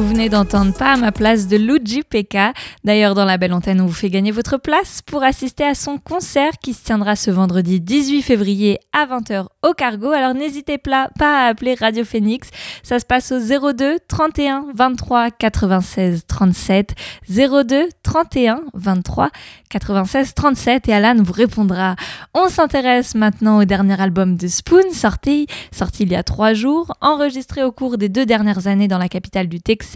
Vous 0.00 0.08
venez 0.08 0.30
d'entendre 0.30 0.72
pas 0.72 0.94
à 0.94 0.96
ma 0.96 1.12
place 1.12 1.46
de 1.46 1.58
Luigi 1.58 2.02
Pekka. 2.02 2.54
D'ailleurs, 2.84 3.14
dans 3.14 3.26
la 3.26 3.36
belle 3.36 3.52
antenne, 3.52 3.82
on 3.82 3.86
vous 3.86 3.92
fait 3.92 4.08
gagner 4.08 4.30
votre 4.30 4.56
place 4.56 5.02
pour 5.02 5.22
assister 5.22 5.62
à 5.62 5.74
son 5.74 5.98
concert 5.98 6.52
qui 6.62 6.72
se 6.72 6.82
tiendra 6.82 7.16
ce 7.16 7.30
vendredi 7.30 7.82
18 7.82 8.22
février 8.22 8.78
à 8.94 9.04
20h 9.04 9.44
au 9.62 9.74
Cargo. 9.74 10.08
Alors 10.10 10.32
n'hésitez 10.32 10.78
pas 10.78 11.10
à 11.20 11.48
appeler 11.48 11.74
Radio 11.74 12.02
Phoenix. 12.02 12.48
Ça 12.82 12.98
se 12.98 13.04
passe 13.04 13.30
au 13.30 13.40
02 13.40 13.98
31 14.08 14.68
23 14.74 15.32
96 15.32 16.24
37. 16.26 16.94
02 17.28 17.90
31 18.02 18.62
23 18.72 19.28
96 19.68 20.34
37 20.34 20.88
et 20.88 20.94
Alan 20.94 21.16
vous 21.18 21.34
répondra. 21.34 21.94
On 22.32 22.48
s'intéresse 22.48 23.14
maintenant 23.14 23.60
au 23.60 23.66
dernier 23.66 24.00
album 24.00 24.36
de 24.36 24.48
Spoon, 24.48 24.92
sorti, 24.92 25.46
sorti 25.72 26.04
il 26.04 26.12
y 26.12 26.16
a 26.16 26.22
trois 26.22 26.54
jours, 26.54 26.94
enregistré 27.02 27.62
au 27.62 27.70
cours 27.70 27.98
des 27.98 28.08
deux 28.08 28.24
dernières 28.24 28.66
années 28.66 28.88
dans 28.88 28.98
la 28.98 29.10
capitale 29.10 29.46
du 29.46 29.60
Texas, 29.60 29.89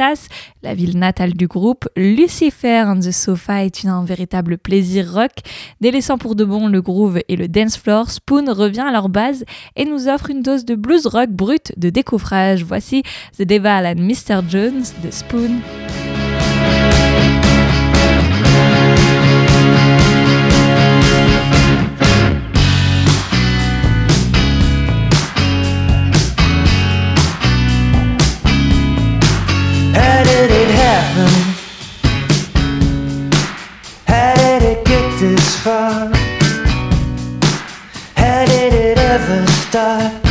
la 0.63 0.75
ville 0.75 0.99
natale 0.99 1.35
du 1.35 1.47
groupe. 1.47 1.89
Lucifer 1.97 2.85
on 2.87 2.99
the 2.99 3.11
Sofa 3.11 3.65
est 3.65 3.85
un 3.85 4.05
véritable 4.05 4.59
plaisir 4.59 5.13
rock. 5.13 5.33
Délaissant 5.81 6.19
pour 6.19 6.35
de 6.35 6.45
bon 6.45 6.69
le 6.69 6.83
groove 6.83 7.21
et 7.29 7.37
le 7.37 7.49
dance 7.49 7.77
floor, 7.77 8.11
Spoon 8.11 8.53
revient 8.53 8.85
à 8.87 8.93
leur 8.93 9.09
base 9.09 9.45
et 9.77 9.85
nous 9.85 10.09
offre 10.09 10.31
une 10.31 10.43
dose 10.43 10.65
de 10.65 10.75
blues 10.75 11.07
rock 11.07 11.31
brut 11.31 11.73
de 11.77 11.91
décoffrage. 11.91 12.65
Voici 12.65 13.03
The 13.39 13.43
Devil 13.43 13.87
and 13.87 14.01
Mr. 14.01 14.41
Jones 14.49 14.85
de 15.03 15.11
Spoon. 15.11 15.61
star. 39.75 40.24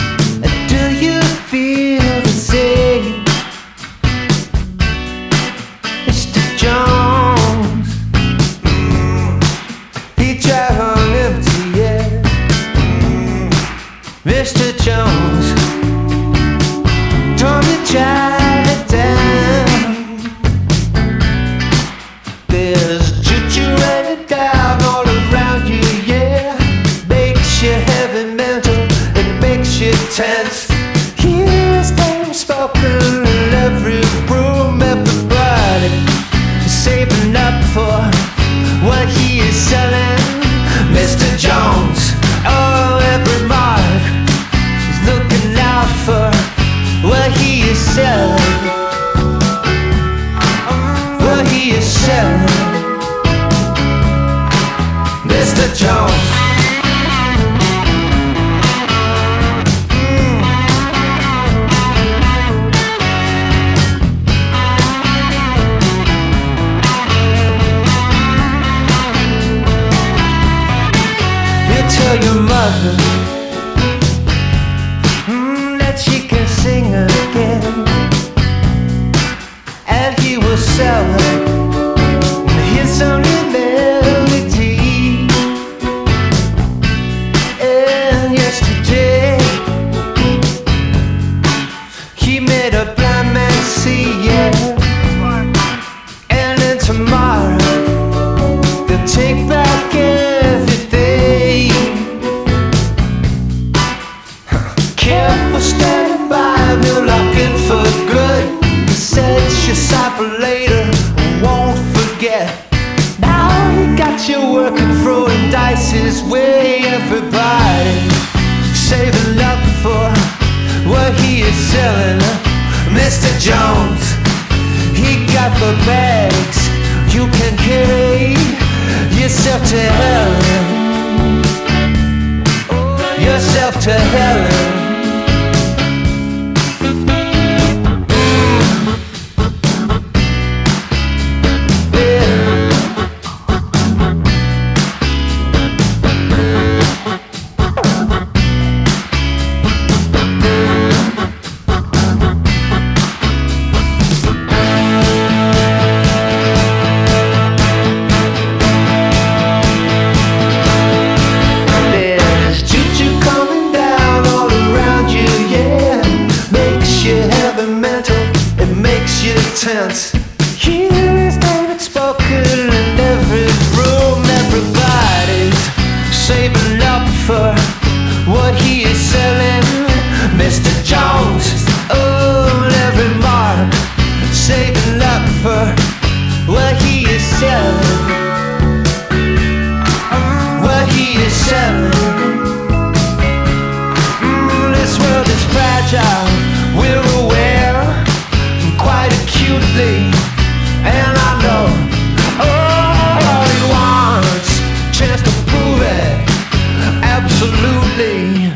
absolutely, 207.44 208.52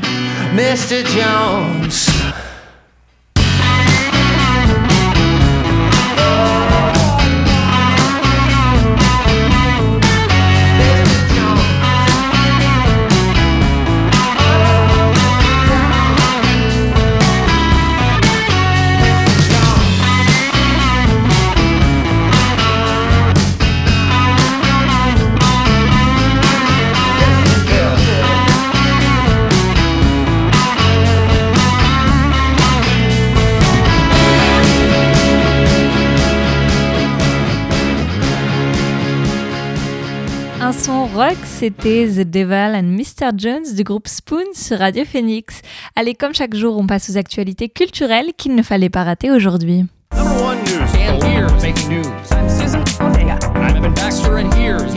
Mr. 0.55 1.03
Jones. 1.05 2.16
C'était 41.59 42.07
The 42.07 42.21
Devil 42.21 42.75
and 42.75 42.83
Mr. 42.83 43.31
Jones 43.35 43.73
du 43.75 43.83
groupe 43.83 44.07
Spoon 44.07 44.45
sur 44.53 44.77
Radio 44.77 45.03
Phoenix. 45.05 45.63
Allez, 45.95 46.13
comme 46.13 46.35
chaque 46.35 46.53
jour, 46.53 46.77
on 46.77 46.85
passe 46.85 47.09
aux 47.09 47.17
actualités 47.17 47.67
culturelles 47.67 48.33
qu'il 48.37 48.53
ne 48.53 48.61
fallait 48.61 48.91
pas 48.91 49.03
rater 49.03 49.31
aujourd'hui. 49.31 49.85
Number 50.13 50.43
one 50.43 50.59
news. 50.65 50.81
And 50.99 51.23
here's 51.23 51.51
making 51.63 51.89
news. 51.89 52.05
I'm 52.31 52.47
Susan 52.47 52.83
Ortega. 53.01 53.39
I'm 53.55 53.75
Evan 53.75 53.93
Baxter, 53.93 54.37
and 54.37 54.53
here's 54.53 54.93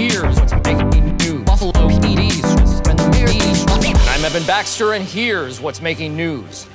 here's 5.02 5.60
what's 5.62 5.80
making 5.80 6.14
news. 6.14 6.66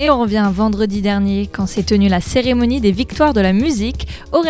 Et 0.00 0.10
on 0.10 0.18
revient 0.20 0.50
vendredi 0.52 1.00
dernier 1.00 1.48
quand 1.52 1.66
s'est 1.66 1.82
tenue 1.82 2.08
la 2.08 2.20
cérémonie 2.20 2.80
des 2.80 2.92
victoires 2.92 3.32
de 3.34 3.40
la 3.40 3.52
musique. 3.52 4.08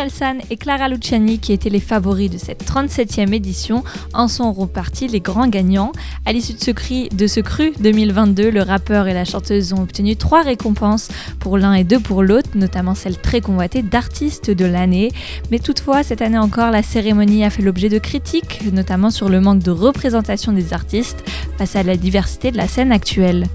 San 0.08 0.38
et 0.50 0.56
Clara 0.56 0.88
Luciani, 0.88 1.38
qui 1.38 1.52
étaient 1.52 1.70
les 1.70 1.80
favoris 1.80 2.30
de 2.30 2.38
cette 2.38 2.64
37e 2.64 3.32
édition, 3.32 3.84
en 4.14 4.28
sont 4.28 4.52
repartis 4.52 5.08
les 5.08 5.20
grands 5.20 5.48
gagnants. 5.48 5.92
À 6.24 6.32
l'issue 6.32 6.54
de 6.54 6.60
ce, 6.60 6.70
cri, 6.70 7.08
de 7.10 7.26
ce 7.26 7.40
cru 7.40 7.72
2022, 7.80 8.50
le 8.50 8.62
rappeur 8.62 9.08
et 9.08 9.14
la 9.14 9.24
chanteuse 9.24 9.72
ont 9.72 9.82
obtenu 9.82 10.16
trois 10.16 10.42
récompenses 10.42 11.08
pour 11.38 11.58
l'un 11.58 11.74
et 11.74 11.84
deux 11.84 12.00
pour 12.00 12.22
l'autre, 12.22 12.50
notamment 12.54 12.94
celle 12.94 13.18
très 13.18 13.40
convoitée 13.40 13.82
d'artiste 13.82 14.50
de 14.50 14.64
l'année. 14.64 15.12
Mais 15.50 15.58
toutefois, 15.58 16.02
cette 16.02 16.22
année 16.22 16.38
encore, 16.38 16.70
la 16.70 16.82
cérémonie 16.82 17.44
a 17.44 17.50
fait 17.50 17.62
l'objet 17.62 17.88
de 17.88 17.98
critiques, 17.98 18.60
notamment 18.72 19.10
sur 19.10 19.28
le 19.28 19.40
manque 19.40 19.62
de 19.62 19.70
représentation 19.70 20.52
des 20.52 20.72
artistes 20.72 21.24
face 21.58 21.76
à 21.76 21.82
la 21.82 21.96
diversité 21.96 22.50
de 22.50 22.56
la 22.56 22.68
scène 22.68 22.92
actuelle. 22.92 23.46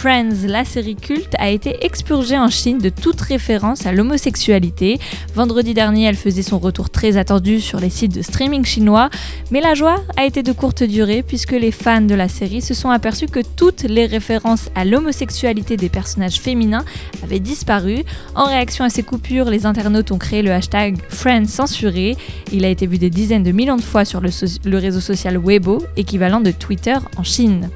Friends, 0.00 0.46
la 0.46 0.64
série 0.64 0.96
culte, 0.96 1.34
a 1.38 1.50
été 1.50 1.84
expurgée 1.84 2.38
en 2.38 2.48
Chine 2.48 2.78
de 2.78 2.88
toute 2.88 3.20
référence 3.20 3.84
à 3.84 3.92
l'homosexualité. 3.92 4.98
Vendredi 5.34 5.74
dernier, 5.74 6.04
elle 6.04 6.16
faisait 6.16 6.40
son 6.40 6.58
retour 6.58 6.88
très 6.88 7.18
attendu 7.18 7.60
sur 7.60 7.80
les 7.80 7.90
sites 7.90 8.14
de 8.14 8.22
streaming 8.22 8.64
chinois, 8.64 9.10
mais 9.50 9.60
la 9.60 9.74
joie 9.74 10.02
a 10.16 10.24
été 10.24 10.42
de 10.42 10.52
courte 10.52 10.82
durée 10.82 11.22
puisque 11.22 11.52
les 11.52 11.70
fans 11.70 12.00
de 12.00 12.14
la 12.14 12.28
série 12.28 12.62
se 12.62 12.72
sont 12.72 12.88
aperçus 12.88 13.26
que 13.26 13.40
toutes 13.56 13.82
les 13.82 14.06
références 14.06 14.70
à 14.74 14.86
l'homosexualité 14.86 15.76
des 15.76 15.90
personnages 15.90 16.40
féminins 16.40 16.86
avaient 17.22 17.38
disparu. 17.38 17.98
En 18.34 18.44
réaction 18.44 18.86
à 18.86 18.88
ces 18.88 19.02
coupures, 19.02 19.50
les 19.50 19.66
internautes 19.66 20.12
ont 20.12 20.18
créé 20.18 20.40
le 20.40 20.50
hashtag 20.50 20.96
Friends 21.10 21.48
censuré. 21.48 22.16
Il 22.52 22.64
a 22.64 22.70
été 22.70 22.86
vu 22.86 22.96
des 22.96 23.10
dizaines 23.10 23.42
de 23.42 23.52
millions 23.52 23.76
de 23.76 23.82
fois 23.82 24.06
sur 24.06 24.22
le, 24.22 24.30
le 24.64 24.78
réseau 24.78 25.00
social 25.00 25.36
Weibo, 25.36 25.84
équivalent 25.98 26.40
de 26.40 26.52
Twitter 26.52 26.96
en 27.18 27.22
Chine. 27.22 27.68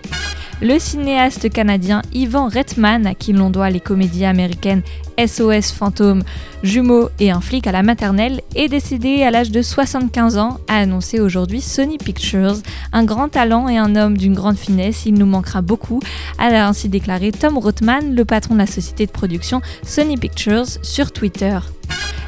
Le 0.63 0.79
cinéaste 0.79 1.51
canadien 1.51 2.01
Ivan 2.13 2.49
Reitman, 2.49 3.07
à 3.07 3.15
qui 3.15 3.33
l'on 3.33 3.51
doit 3.51 3.71
les 3.71 3.81
comédies 3.81 4.25
américaines 4.25 4.83
SOS 5.19 5.73
Fantôme, 5.73 6.23
Jumeaux 6.63 7.09
et 7.19 7.31
Un 7.31 7.41
flic 7.41 7.67
à 7.67 7.73
la 7.73 7.83
maternelle, 7.83 8.41
est 8.55 8.69
décédé 8.69 9.23
à 9.23 9.31
l'âge 9.31 9.51
de 9.51 9.63
75 9.63 10.39
ans, 10.39 10.59
a 10.69 10.79
annoncé 10.79 11.21
aujourd'hui 11.21 11.61
Sony 11.61 11.99
Pictures. 11.99 12.57
Un 12.93 13.05
grand 13.05 13.29
talent 13.29 13.69
et 13.69 13.79
un 13.79 13.97
homme 13.97 14.17
d'une 14.17 14.35
grande 14.35 14.57
finesse, 14.57 15.07
il 15.07 15.15
nous 15.15 15.27
manquera 15.27 15.63
beaucoup, 15.63 16.01
a 16.39 16.67
ainsi 16.67 16.89
déclaré 16.89 17.33
Tom 17.33 17.59
Rothman, 17.59 18.15
le 18.15 18.25
patron 18.25 18.55
de 18.55 18.61
la 18.61 18.67
société 18.67 19.07
de 19.07 19.13
production 19.13 19.61
Sony 19.83 20.17
Pictures, 20.17 20.67
sur 20.83 21.13
Twitter. 21.13 21.59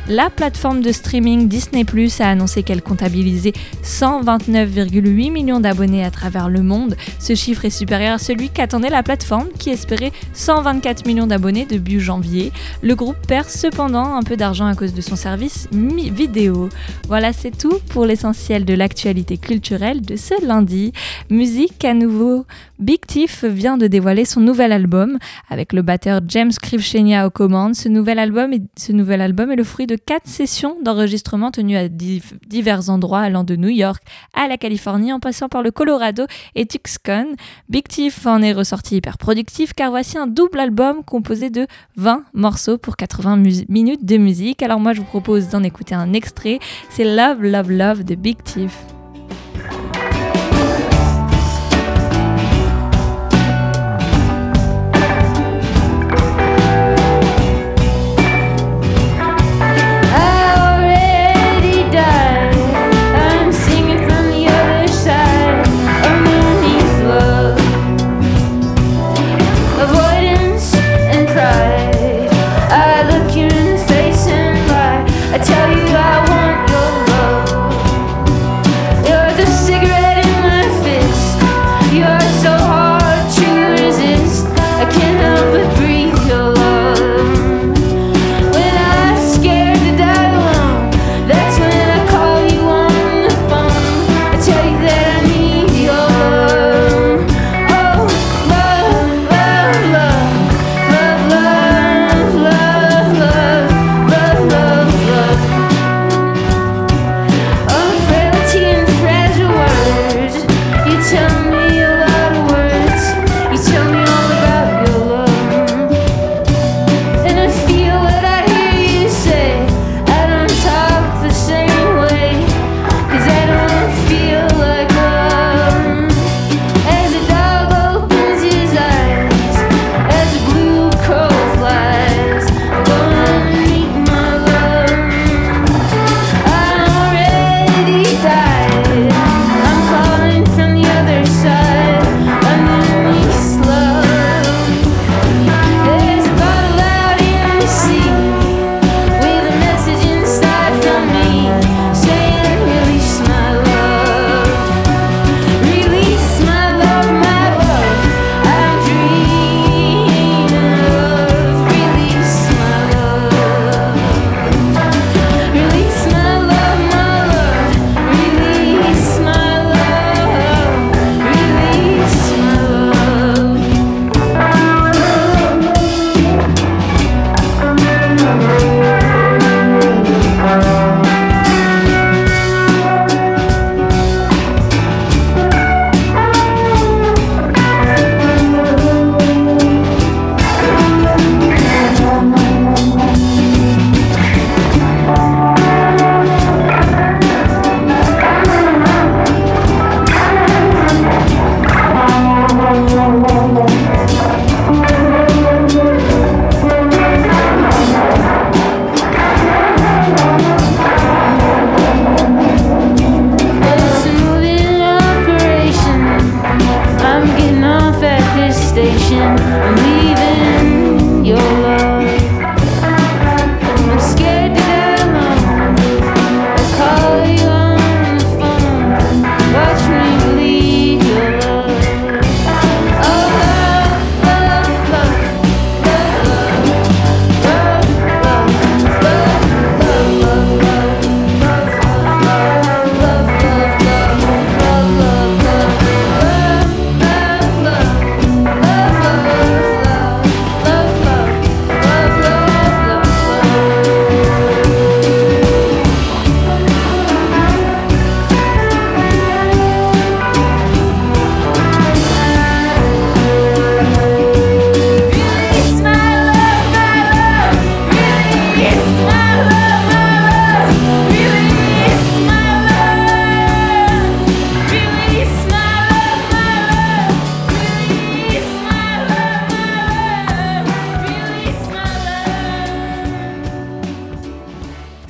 La 0.08 0.30
plateforme 0.30 0.82
de 0.82 0.92
streaming 0.92 1.48
Disney 1.48 1.84
Plus 1.84 2.20
a 2.20 2.28
annoncé 2.28 2.62
qu'elle 2.62 2.80
comptabilisait 2.80 3.54
129,8 3.82 5.32
millions 5.32 5.58
d'abonnés 5.58 6.04
à 6.04 6.12
travers 6.12 6.48
le 6.48 6.62
monde. 6.62 6.96
Ce 7.18 7.34
chiffre 7.34 7.64
est 7.64 7.70
supérieur 7.70 8.14
à 8.14 8.18
celui 8.18 8.48
qu'attendait 8.48 8.88
la 8.88 9.02
plateforme 9.02 9.48
qui 9.58 9.70
espérait 9.70 10.12
124 10.32 11.06
millions 11.06 11.26
d'abonnés 11.26 11.64
début 11.64 11.98
janvier. 11.98 12.52
Le 12.82 12.94
groupe 12.94 13.16
perd 13.26 13.48
cependant 13.48 14.16
un 14.16 14.22
peu 14.22 14.36
d'argent 14.36 14.66
à 14.66 14.74
cause 14.74 14.92
de 14.92 15.00
son 15.00 15.16
service 15.16 15.68
vidéo. 15.72 16.68
Voilà, 17.08 17.32
c'est 17.32 17.56
tout 17.56 17.78
pour 17.88 18.04
l'essentiel 18.04 18.64
de 18.64 18.74
l'actualité 18.74 19.38
culturelle 19.38 20.02
de 20.02 20.16
ce 20.16 20.44
lundi. 20.46 20.92
Musique 21.30 21.84
à 21.84 21.94
nouveau. 21.94 22.44
Big 22.78 23.00
Tiff 23.06 23.44
vient 23.44 23.78
de 23.78 23.86
dévoiler 23.86 24.26
son 24.26 24.40
nouvel 24.40 24.72
album 24.72 25.18
avec 25.48 25.72
le 25.72 25.80
batteur 25.80 26.20
James 26.28 26.52
Krivchenia 26.60 27.26
aux 27.26 27.30
commandes. 27.30 27.74
Ce 27.74 27.88
nouvel 27.88 28.18
album 28.18 28.52
est, 28.52 29.56
le 29.56 29.64
fruit 29.64 29.86
de 29.86 29.96
quatre 29.96 30.28
sessions 30.28 30.76
d'enregistrement 30.82 31.50
tenues 31.50 31.76
à 31.76 31.88
divers 31.88 32.90
endroits 32.90 33.20
allant 33.20 33.44
de 33.44 33.56
New 33.56 33.70
York 33.70 34.02
à 34.34 34.48
la 34.48 34.58
Californie 34.58 35.12
en 35.12 35.20
passant 35.20 35.48
par 35.48 35.62
le 35.62 35.70
Colorado 35.70 36.26
et 36.54 36.66
Tucson. 36.66 37.28
Big 37.70 37.88
Tiff 37.88 38.26
en 38.26 38.42
est 38.42 38.52
ressorti 38.52 38.96
hyper 38.96 39.16
productif 39.16 39.72
car 39.72 39.90
voici 39.90 40.18
un 40.18 40.26
double 40.26 40.60
album 40.60 41.02
composé 41.04 41.48
de 41.48 41.66
20 41.96 42.24
morceaux 42.34 42.65
pour 42.74 42.96
80 42.96 43.42
minutes 43.68 44.04
de 44.04 44.16
musique. 44.16 44.62
Alors 44.62 44.80
moi 44.80 44.92
je 44.92 45.00
vous 45.00 45.06
propose 45.06 45.48
d'en 45.48 45.62
écouter 45.62 45.94
un 45.94 46.12
extrait, 46.12 46.58
c'est 46.90 47.04
Love 47.04 47.42
Love 47.42 47.70
Love 47.70 48.04
de 48.04 48.14
Big 48.14 48.42
Tiff. 48.42 48.95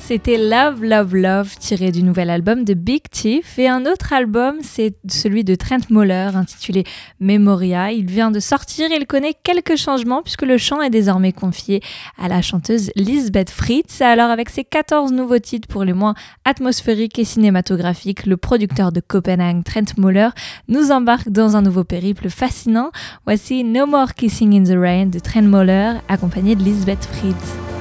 C'était 0.07 0.37
Love, 0.37 0.85
Love, 0.85 1.17
Love, 1.17 1.57
tiré 1.59 1.91
du 1.91 2.01
nouvel 2.01 2.29
album 2.29 2.63
de 2.63 2.73
Big 2.73 3.01
Chief. 3.11 3.59
Et 3.59 3.67
un 3.67 3.85
autre 3.85 4.13
album, 4.13 4.55
c'est 4.61 4.95
celui 5.09 5.43
de 5.43 5.53
Trent 5.53 5.81
Moller, 5.89 6.29
intitulé 6.33 6.85
Memoria. 7.19 7.91
Il 7.91 8.05
vient 8.05 8.31
de 8.31 8.39
sortir 8.39 8.89
et 8.89 8.95
il 8.95 9.05
connaît 9.05 9.33
quelques 9.33 9.75
changements 9.75 10.21
puisque 10.21 10.43
le 10.43 10.57
chant 10.57 10.81
est 10.81 10.89
désormais 10.89 11.33
confié 11.33 11.81
à 12.17 12.29
la 12.29 12.41
chanteuse 12.41 12.89
Lisbeth 12.95 13.49
Fritz. 13.49 13.99
Alors, 13.99 14.29
avec 14.29 14.49
ses 14.49 14.63
14 14.63 15.11
nouveaux 15.11 15.39
titres 15.39 15.67
pour 15.67 15.83
les 15.83 15.91
moins 15.91 16.13
atmosphériques 16.45 17.19
et 17.19 17.25
cinématographiques, 17.25 18.25
le 18.25 18.37
producteur 18.37 18.93
de 18.93 19.01
Copenhague, 19.01 19.65
Trent 19.65 19.97
Moller, 19.97 20.29
nous 20.69 20.91
embarque 20.91 21.27
dans 21.27 21.57
un 21.57 21.61
nouveau 21.61 21.83
périple 21.83 22.29
fascinant. 22.29 22.91
Voici 23.25 23.65
No 23.65 23.85
More 23.85 24.13
Kissing 24.13 24.55
in 24.55 24.63
the 24.63 24.79
Rain 24.79 25.07
de 25.07 25.19
Trent 25.19 25.41
Moller, 25.41 25.95
accompagné 26.07 26.55
de 26.55 26.63
Lisbeth 26.63 27.03
Fritz. 27.03 27.76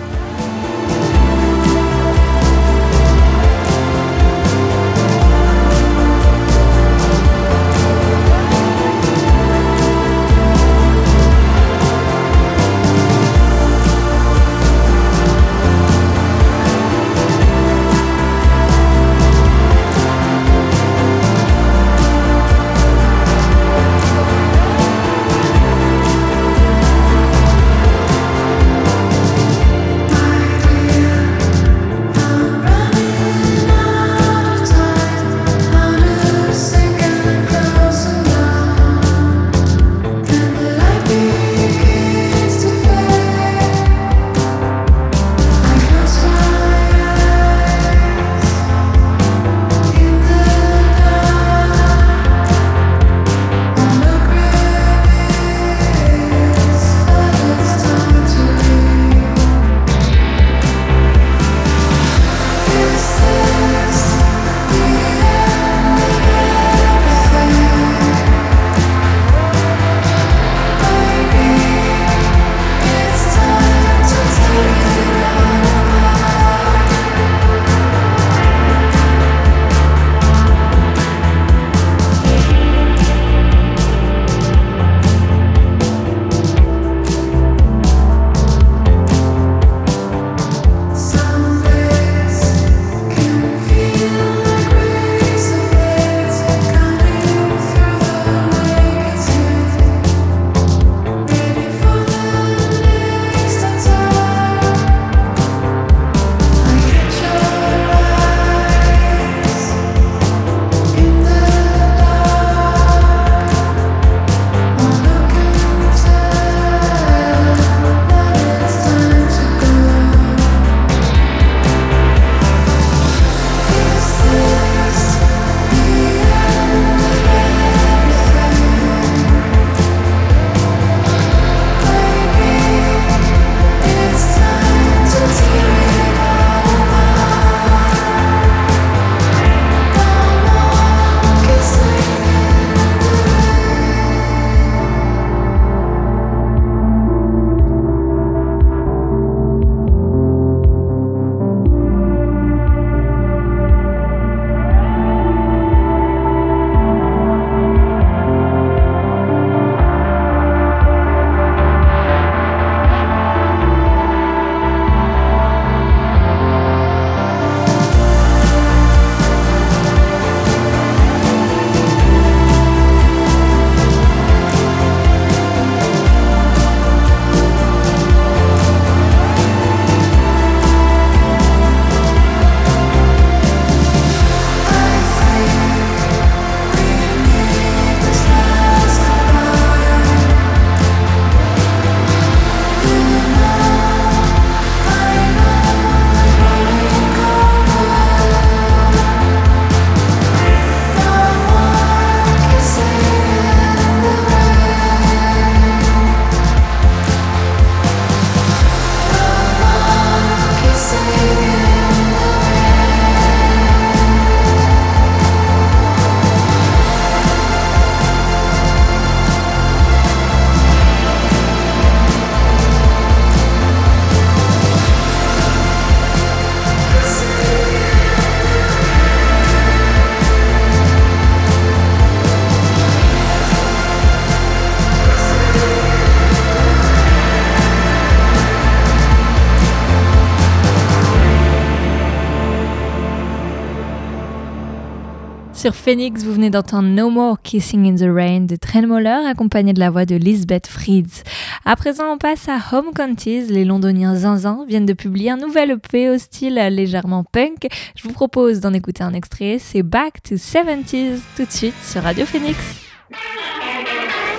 Phoenix, 245.87 246.25
vous 246.25 246.33
venez 246.33 246.51
d'entendre 246.51 246.89
No 246.89 247.11
More 247.11 247.41
Kissing 247.41 247.87
in 247.87 247.95
the 247.95 248.13
Rain 248.13 248.41
de 248.41 248.57
Trent 248.57 248.89
Moller, 248.89 249.21
accompagné 249.25 249.73
de 249.73 249.79
la 249.79 249.89
voix 249.89 250.05
de 250.05 250.17
Lisbeth 250.17 250.67
Fritz. 250.67 251.23
À 251.65 251.77
présent, 251.77 252.13
on 252.13 252.19
passe 252.19 252.49
à 252.49 252.59
Home 252.73 252.91
Counties. 252.93 253.47
Les 253.51 253.65
londoniens 253.65 254.17
Zinzin 254.17 254.65
viennent 254.67 254.85
de 254.85 254.95
publier 254.95 255.31
un 255.31 255.37
nouvel 255.37 255.71
EP 255.71 256.11
au 256.11 256.19
style 256.19 256.55
légèrement 256.55 257.23
punk. 257.23 257.69
Je 257.95 258.03
vous 258.03 258.13
propose 258.13 258.59
d'en 258.59 258.73
écouter 258.73 259.05
un 259.05 259.15
extrait. 259.15 259.59
C'est 259.61 259.85
Back 259.85 260.25
to 260.25 260.35
70s 260.35 261.21
tout 261.37 261.45
de 261.45 261.53
suite 261.53 261.81
sur 261.85 262.03
Radio 262.03 262.27
Phoenix. 262.27 262.59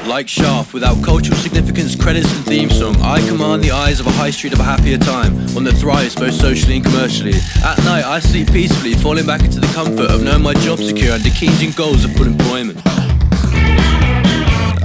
Like 0.08 0.30
Shaft, 0.30 0.74
without 0.74 1.03
cultural 1.03 1.36
significance, 1.36 1.93
credits 1.93 2.32
and 2.34 2.45
theme 2.45 2.70
song, 2.70 2.95
I 3.01 3.20
command 3.28 3.62
the 3.62 3.72
eyes 3.72 3.99
of 3.99 4.08
a 4.08 4.12
high 4.12 4.32
street 4.32 4.53
of 4.53 4.60
a 4.60 4.64
happier 4.64 4.97
time, 4.97 5.36
one 5.53 5.66
that 5.66 5.76
thrives 5.76 6.16
both 6.16 6.34
socially 6.34 6.78
and 6.78 6.86
commercially. 6.86 7.36
At 7.62 7.78
night, 7.84 8.05
I 8.05 8.20
sleep 8.20 8.51
peacefully, 8.51 8.93
falling 8.95 9.26
back 9.28 9.43
into 9.43 9.60
the 9.60 9.68
comfort 9.76 10.10
of 10.10 10.24
knowing 10.24 10.43
my 10.43 10.53
job 10.64 10.80
secure 10.80 11.14
and 11.14 11.24
the 11.24 11.30
keys 11.30 11.62
and 11.62 11.76
goals 11.76 12.05
of 12.05 12.16
full 12.16 12.26
employment. 12.26 12.80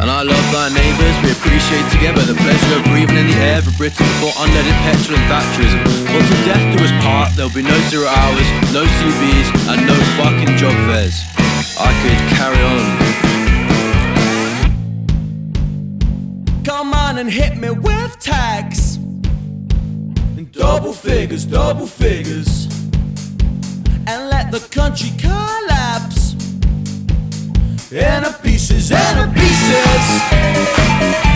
And 0.03 0.11
I 0.11 0.27
love 0.27 0.47
thy 0.51 0.75
neighbours, 0.75 1.15
we 1.23 1.31
appreciate 1.31 1.87
together 1.95 2.27
the 2.27 2.35
pleasure 2.35 2.75
of 2.75 2.83
breathing 2.91 3.23
in 3.23 3.31
the 3.31 3.39
air 3.39 3.63
of 3.63 3.71
Britain 3.79 4.03
before 4.19 4.35
unleaded 4.43 4.75
petrol 4.83 5.15
and 5.15 5.27
Thatcherism. 5.31 5.79
But 6.11 6.27
till 6.27 6.43
death 6.51 6.67
do 6.75 6.83
us 6.83 6.91
part, 7.07 7.31
there'll 7.39 7.55
be 7.55 7.63
no 7.63 7.79
zero 7.87 8.11
hours, 8.11 8.49
no 8.75 8.83
CVs, 8.83 9.49
and 9.71 9.87
no 9.87 9.92
and 17.23 17.31
hit 17.31 17.57
me 17.57 17.71
with 17.71 18.19
tax. 18.19 18.97
In 20.37 20.49
double 20.51 20.93
figures, 20.93 21.47
double 21.47 21.87
figures. 21.87 22.67
And 24.09 24.29
let 24.29 24.51
the 24.51 24.59
country 24.73 25.11
collapse. 25.19 26.33
Into 27.93 28.37
pieces, 28.43 28.91
into 28.91 29.33
pieces. 29.37 31.32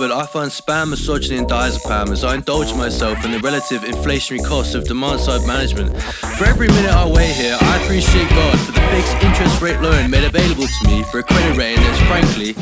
Cupboard, 0.00 0.16
I 0.16 0.24
find 0.24 0.50
spam, 0.50 0.90
misogyny, 0.90 1.36
and 1.36 1.46
diazepam 1.46 2.10
as 2.10 2.24
I 2.24 2.36
indulge 2.36 2.72
myself 2.72 3.22
in 3.24 3.32
the 3.32 3.40
relative 3.40 3.82
inflationary 3.82 4.40
costs 4.40 4.72
of 4.74 4.84
demand 4.88 5.20
side 5.20 5.44
management. 5.46 5.92
For 6.40 6.44
every 6.44 6.68
minute 6.68 6.92
I 6.92 7.04
wait 7.04 7.36
here, 7.36 7.56
I 7.60 7.82
appreciate 7.84 8.28
God 8.30 8.56
for 8.64 8.72
the 8.72 8.80
fixed 8.88 9.12
interest 9.20 9.60
rate 9.60 9.80
loan 9.80 10.08
made 10.08 10.24
available 10.24 10.64
to 10.64 10.82
me 10.88 11.04
for 11.12 11.20
a 11.20 11.22
credit 11.22 11.52
rating 11.56 11.84
that's 11.84 12.00
frankly 12.08 12.56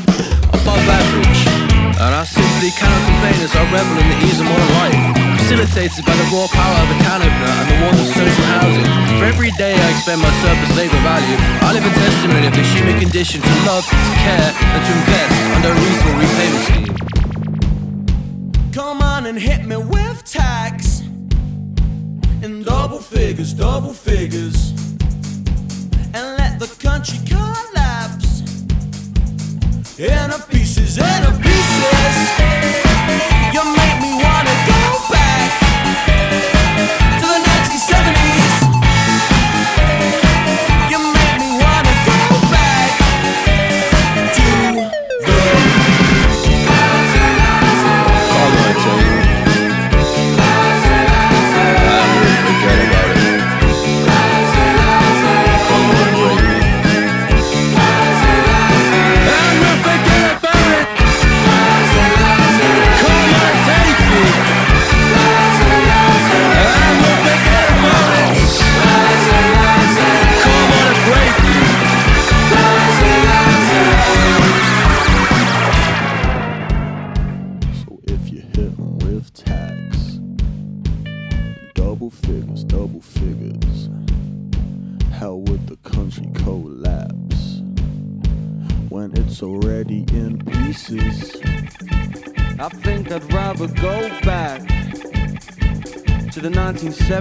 above 0.51 0.83
average. 0.83 1.41
And 1.95 2.11
I 2.11 2.23
simply 2.27 2.71
cannot 2.75 3.03
complain 3.07 3.39
as 3.39 3.55
I 3.55 3.63
revel 3.71 3.95
in 4.03 4.07
the 4.11 4.19
ease 4.27 4.39
of 4.43 4.47
modern 4.47 4.71
life, 4.83 4.99
facilitated 5.39 6.03
by 6.03 6.15
the 6.19 6.27
raw 6.35 6.47
power 6.51 6.77
of 6.83 6.91
a 6.91 6.97
can 7.07 7.23
opener 7.23 7.55
and 7.55 7.67
the 7.71 7.77
warmth 7.87 8.03
of 8.03 8.09
social 8.19 8.47
housing. 8.51 8.87
For 9.15 9.25
every 9.31 9.51
day 9.55 9.79
I 9.79 9.87
expend 9.95 10.19
my 10.19 10.31
surplus 10.43 10.75
labor 10.75 10.99
value, 11.07 11.37
I 11.63 11.71
live 11.71 11.87
a 11.87 11.93
testimony 11.95 12.51
of 12.51 12.55
the 12.55 12.67
human 12.75 12.99
condition 12.99 13.39
to 13.39 13.53
love, 13.63 13.87
to 13.87 14.11
care, 14.27 14.51
and 14.51 14.81
to 14.83 14.91
invest 14.91 15.35
under 15.55 15.71
a 15.71 15.77
reasonable 15.79 16.19
repayment 16.19 16.63
scheme. 16.67 17.18
Come 18.73 19.01
on 19.01 19.25
and 19.25 19.37
hit 19.37 19.65
me 19.65 19.77
with 19.77 20.23
tax. 20.25 21.01
In 22.41 22.63
double 22.63 22.99
figures, 22.99 23.53
double 23.53 23.93
figures, 23.93 24.71
and 26.13 26.37
let 26.37 26.59
the 26.59 26.67
country 26.79 27.17
collapse. 27.25 28.41
Into 29.99 30.45
pieces, 30.49 30.97
into 30.97 31.31
pieces. 31.41 32.88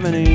70s. 0.01 0.28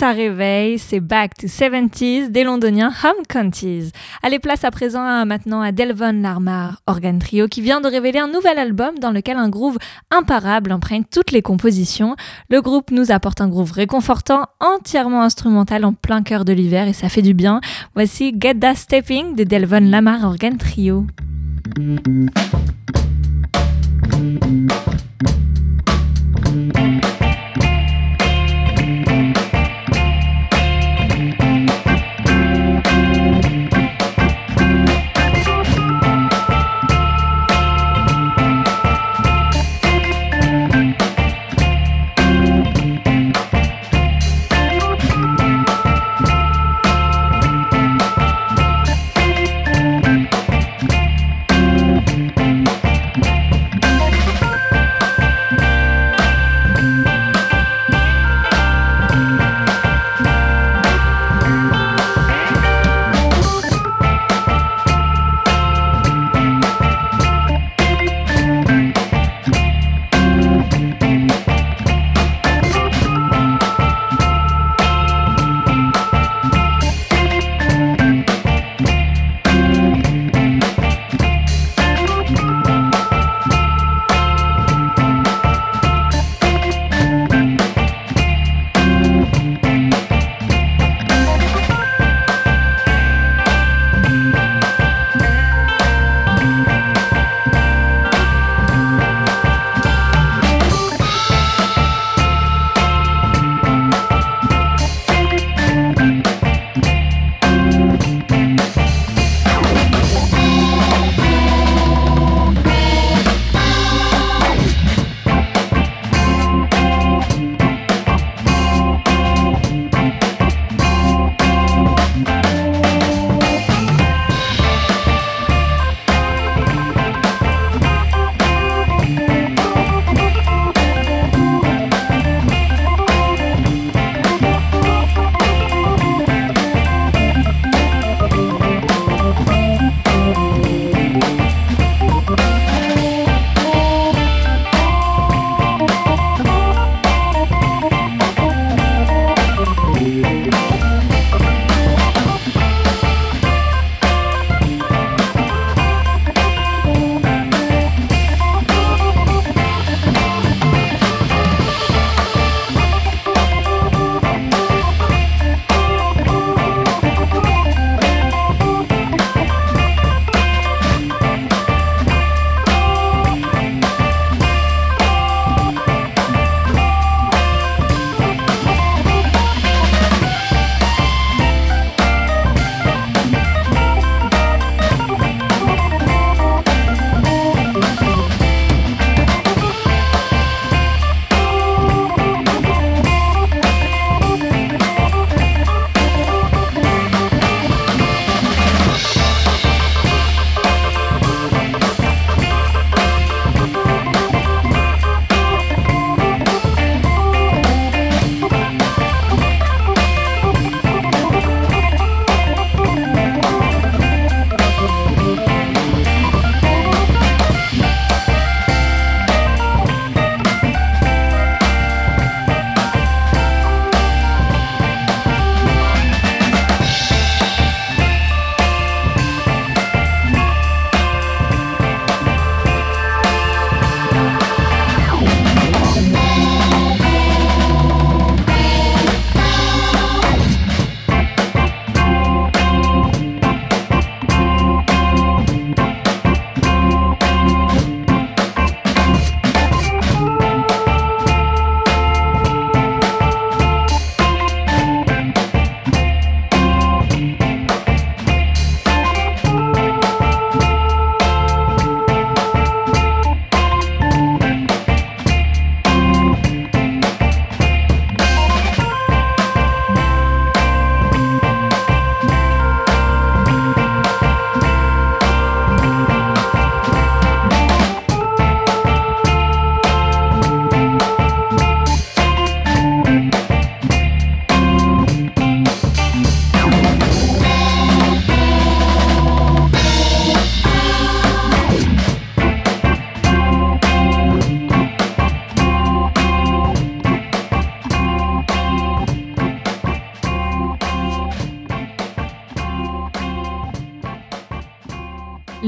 Ça 0.00 0.12
réveille, 0.12 0.78
c'est 0.78 0.98
Back 0.98 1.34
to 1.34 1.46
70s 1.46 2.30
des 2.30 2.42
londoniens 2.42 2.90
Home 3.04 3.22
Counties. 3.28 3.92
Allez, 4.22 4.38
place 4.38 4.64
à 4.64 4.70
présent 4.70 5.26
maintenant 5.26 5.60
à 5.60 5.72
Delvon 5.72 6.22
Larmar, 6.22 6.80
organ 6.86 7.18
trio, 7.18 7.48
qui 7.48 7.60
vient 7.60 7.82
de 7.82 7.86
révéler 7.86 8.18
un 8.18 8.28
nouvel 8.28 8.58
album 8.58 8.98
dans 8.98 9.10
lequel 9.10 9.36
un 9.36 9.50
groove 9.50 9.76
imparable 10.10 10.72
imprègne 10.72 11.04
toutes 11.04 11.32
les 11.32 11.42
compositions. 11.42 12.16
Le 12.48 12.62
groupe 12.62 12.92
nous 12.92 13.12
apporte 13.12 13.42
un 13.42 13.48
groove 13.48 13.72
réconfortant, 13.72 14.46
entièrement 14.58 15.22
instrumental 15.22 15.84
en 15.84 15.92
plein 15.92 16.22
cœur 16.22 16.46
de 16.46 16.54
l'hiver 16.54 16.88
et 16.88 16.94
ça 16.94 17.10
fait 17.10 17.20
du 17.20 17.34
bien. 17.34 17.60
Voici 17.94 18.34
Get 18.40 18.54
That 18.54 18.76
Stepping 18.76 19.34
de 19.34 19.44
Delvon 19.44 19.90
Lamar 19.90 20.24
Organ 20.24 20.56
Trio. 20.56 21.04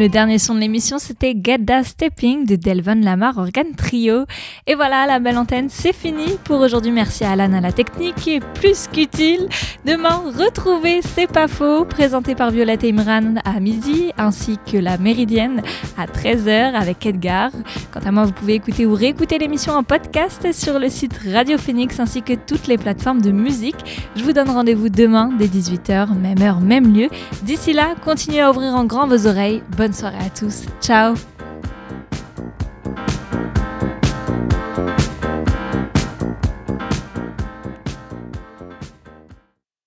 Le 0.03 0.09
dernier 0.09 0.38
son 0.38 0.57
de 0.57 0.59
l'émission, 0.59 0.98
c'était 0.98 1.32
That 1.32 1.84
Stepping 1.84 2.44
de 2.44 2.57
Delvon 2.57 3.00
Lamar 3.00 3.38
Organ 3.38 3.66
Trio. 3.76 4.24
Et 4.66 4.74
voilà, 4.74 5.07
la 5.07 5.20
belle 5.20 5.38
antenne, 5.38 5.68
c'est 5.68 5.92
fini 5.92 6.24
pour 6.42 6.59
aujourd'hui. 6.59 6.90
Merci 6.90 7.22
à 7.22 7.30
Alan 7.30 7.53
à 7.53 7.61
la 7.61 7.70
technique 7.70 8.16
qui 8.16 8.34
est 8.34 8.44
plus 8.55 8.88
qu'utile. 8.88 9.48
Demain, 9.86 10.20
retrouvez 10.36 11.03
C'est 11.03 11.28
pas 11.28 11.46
faux, 11.46 11.84
présenté 11.84 12.34
par 12.34 12.50
Violette 12.50 12.82
Imran 12.82 13.36
à 13.44 13.61
midi, 13.61 14.11
ainsi 14.18 14.59
que 14.66 14.76
la 14.76 14.98
Méridienne 14.98 15.62
à 15.96 16.07
13h 16.07 16.74
avec 16.74 17.07
Edgar. 17.07 17.53
Quant 17.92 18.00
à 18.05 18.11
moi, 18.11 18.24
vous 18.24 18.32
pouvez 18.32 18.55
écouter 18.55 18.86
ou 18.86 18.94
réécouter 18.94 19.38
l'émission 19.38 19.74
en 19.74 19.84
podcast 19.84 20.53
sur 20.53 20.80
le 20.80 20.88
site 20.88 21.16
Radio 21.32 21.59
Phoenix 21.59 22.00
ainsi 22.00 22.22
que 22.22 22.32
toutes 22.32 22.66
les 22.66 22.76
plateformes 22.76 23.22
de 23.22 23.30
musique. 23.30 24.03
Je 24.16 24.24
vous 24.24 24.32
donne 24.32 24.50
rendez-vous 24.50 24.88
demain 24.88 25.30
dès 25.38 25.46
18h, 25.46 26.12
même 26.18 26.42
heure, 26.42 26.61
même 26.61 26.92
lieu. 26.92 27.09
D'ici 27.44 27.72
là, 27.72 27.94
continuez 28.05 28.40
à 28.40 28.50
ouvrir 28.50 28.74
en 28.74 28.84
grand 28.84 29.07
vos 29.07 29.28
oreilles. 29.28 29.62
Bonne 29.93 29.99
soirée 29.99 30.24
à 30.24 30.30
tous. 30.30 30.64
Ciao 30.80 31.14